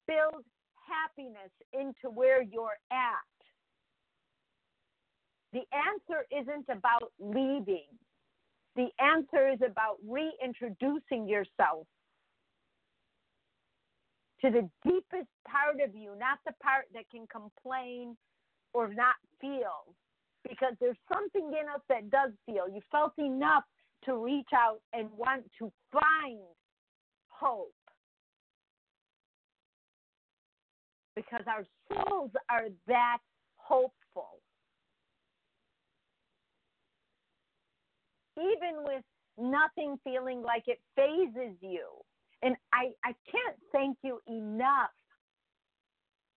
Build 0.06 0.44
happiness 0.86 1.50
into 1.72 2.12
where 2.12 2.42
you're 2.42 2.78
at. 2.92 3.30
The 5.52 5.62
answer 5.72 6.26
isn't 6.30 6.66
about 6.68 7.12
leaving. 7.18 7.88
The 8.76 8.88
answer 9.02 9.48
is 9.48 9.58
about 9.66 9.96
reintroducing 10.06 11.28
yourself 11.28 11.86
to 14.40 14.50
the 14.50 14.68
deepest 14.84 15.28
part 15.46 15.80
of 15.86 15.94
you, 15.94 16.14
not 16.18 16.38
the 16.46 16.52
part 16.62 16.86
that 16.94 17.04
can 17.10 17.26
complain 17.26 18.16
or 18.72 18.88
not 18.88 19.16
feel. 19.40 19.94
Because 20.48 20.74
there's 20.80 20.96
something 21.12 21.52
in 21.60 21.68
us 21.68 21.82
that 21.88 22.10
does 22.10 22.30
feel. 22.46 22.68
You 22.68 22.80
felt 22.90 23.12
enough 23.18 23.64
to 24.04 24.16
reach 24.16 24.48
out 24.54 24.80
and 24.94 25.10
want 25.12 25.44
to 25.58 25.70
find 25.92 26.40
hope. 27.28 27.74
Because 31.14 31.44
our 31.46 31.64
souls 31.92 32.30
are 32.48 32.68
that 32.86 33.18
hopeful. 33.56 33.99
Even 38.40 38.84
with 38.84 39.04
nothing 39.38 39.98
feeling 40.04 40.42
like 40.42 40.64
it 40.66 40.80
fazes 40.96 41.56
you. 41.60 41.86
And 42.42 42.56
I, 42.72 42.90
I 43.04 43.14
can't 43.30 43.56
thank 43.72 43.98
you 44.02 44.20
enough. 44.26 44.90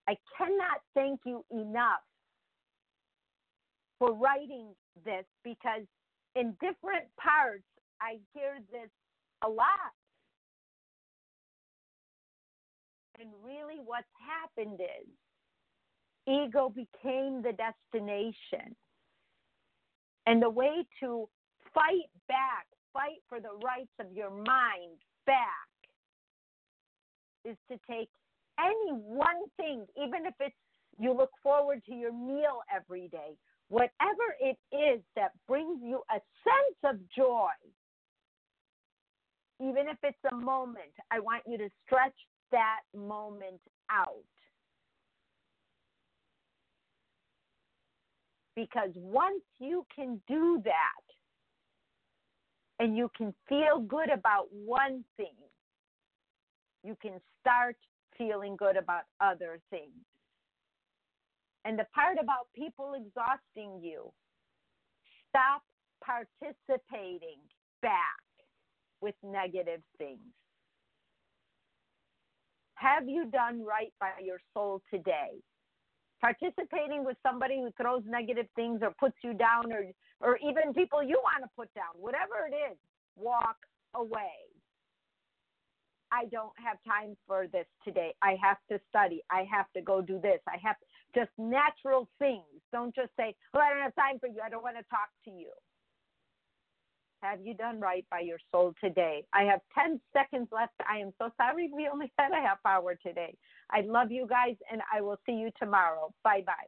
I 0.08 0.18
cannot 0.38 0.82
thank 0.94 1.22
you 1.26 1.46
enough 1.52 2.04
for 4.00 4.13
writing 4.13 4.74
this 5.06 5.26
because 5.44 5.84
in 6.36 6.52
different 6.62 7.06
parts, 7.20 7.63
I 8.02 8.18
hear 8.34 8.60
this 8.72 8.89
a 9.46 9.50
lot. 9.50 9.94
And 13.20 13.30
really, 13.44 13.80
what's 13.86 14.08
happened 14.20 14.80
is 14.82 15.08
ego 16.28 16.70
became 16.70 17.42
the 17.42 17.54
destination. 17.54 18.76
And 20.26 20.42
the 20.42 20.50
way 20.50 20.86
to 21.02 21.30
fight 21.73 22.09
back, 22.27 22.67
fight 22.93 23.21
for 23.27 23.39
the 23.39 23.53
rights 23.63 23.93
of 23.99 24.12
your 24.13 24.29
mind 24.29 24.97
back, 25.25 25.69
is 27.45 27.57
to 27.69 27.77
take 27.89 28.09
any 28.59 28.91
one 28.91 29.43
thing, 29.57 29.86
even 29.97 30.25
if 30.25 30.33
it's 30.39 30.55
you 30.99 31.12
look 31.12 31.31
forward 31.41 31.81
to 31.86 31.93
your 31.93 32.13
meal 32.13 32.59
every 32.73 33.07
day, 33.07 33.36
whatever 33.69 34.36
it 34.39 34.57
is 34.71 35.01
that 35.15 35.31
brings 35.47 35.79
you 35.81 36.01
a 36.12 36.19
sense 36.43 36.93
of 36.93 36.99
joy, 37.15 37.49
even 39.59 39.88
if 39.89 39.97
it's 40.03 40.17
a 40.31 40.36
moment, 40.36 40.93
I 41.12 41.19
want 41.19 41.43
you 41.47 41.57
to 41.57 41.69
stretch 41.86 42.15
that 42.51 42.81
moment 42.95 43.62
out. 43.89 44.23
Because 48.55 48.91
once 48.95 49.41
you 49.59 49.86
can 49.95 50.21
do 50.27 50.62
that, 50.63 51.03
and 52.79 52.97
you 52.97 53.09
can 53.15 53.33
feel 53.47 53.79
good 53.79 54.09
about 54.09 54.47
one 54.51 55.03
thing, 55.17 55.36
you 56.83 56.97
can 57.01 57.19
start 57.41 57.77
feeling 58.17 58.55
good 58.55 58.77
about 58.77 59.03
other 59.19 59.59
things. 59.69 59.91
And 61.65 61.79
the 61.79 61.86
part 61.95 62.17
about 62.21 62.47
people 62.55 62.93
exhausting 62.93 63.79
you, 63.81 64.12
stop 65.29 65.62
participating 66.03 67.39
back 67.81 68.19
with 69.01 69.15
negative 69.23 69.81
things. 69.97 70.19
Have 72.75 73.07
you 73.07 73.27
done 73.27 73.63
right 73.63 73.93
by 73.99 74.12
your 74.21 74.39
soul 74.53 74.81
today? 74.91 75.41
participating 76.23 77.03
with 77.03 77.17
somebody 77.21 77.59
who 77.59 77.69
throws 77.75 78.01
negative 78.07 78.45
things 78.55 78.79
or 78.81 78.93
puts 78.97 79.17
you 79.23 79.33
down 79.33 79.73
or 79.73 79.83
or 80.23 80.38
even 80.38 80.73
people 80.73 81.03
you 81.03 81.19
want 81.21 81.43
to 81.43 81.49
put 81.55 81.71
down 81.75 81.93
whatever 81.99 82.47
it 82.49 82.55
is 82.55 82.77
walk 83.15 83.57
away 83.95 84.47
i 86.12 86.25
don't 86.31 86.53
have 86.55 86.77
time 86.88 87.15
for 87.27 87.45
this 87.47 87.67
today 87.86 88.13
i 88.23 88.36
have 88.41 88.57
to 88.71 88.79
study 88.89 89.21
i 89.29 89.45
have 89.49 89.65
to 89.75 89.81
go 89.81 90.01
do 90.01 90.19
this 90.19 90.39
i 90.47 90.57
have 90.63 90.75
just 91.13 91.31
natural 91.38 92.07
things 92.17 92.41
don't 92.71 92.95
just 92.95 93.12
say 93.19 93.36
well 93.53 93.63
i 93.63 93.69
don't 93.69 93.83
have 93.83 93.95
time 93.95 94.17
for 94.19 94.27
you 94.27 94.41
i 94.43 94.49
don't 94.49 94.63
want 94.63 94.77
to 94.77 94.83
talk 94.89 95.09
to 95.23 95.31
you 95.31 95.51
have 97.23 97.39
you 97.41 97.53
done 97.53 97.79
right 97.79 98.05
by 98.12 98.19
your 98.19 98.38
soul 98.51 98.73
today? 98.83 99.23
I 99.31 99.43
have 99.43 99.62
10 99.73 100.01
seconds 100.12 100.49
left. 100.51 100.73
I 100.88 100.97
am 100.97 101.13
so 101.17 101.29
sorry 101.38 101.69
we 101.73 101.88
only 101.88 102.12
had 102.19 102.31
a 102.31 102.41
half 102.45 102.57
hour 102.65 102.95
today. 103.01 103.33
I 103.71 103.79
love 103.81 104.12
you 104.12 104.27
guys, 104.27 104.57
and 104.69 104.81
I 104.93 104.99
will 104.99 105.17
see 105.25 105.31
you 105.31 105.49
tomorrow. 105.57 106.13
Bye 106.25 106.43
bye. 106.45 106.67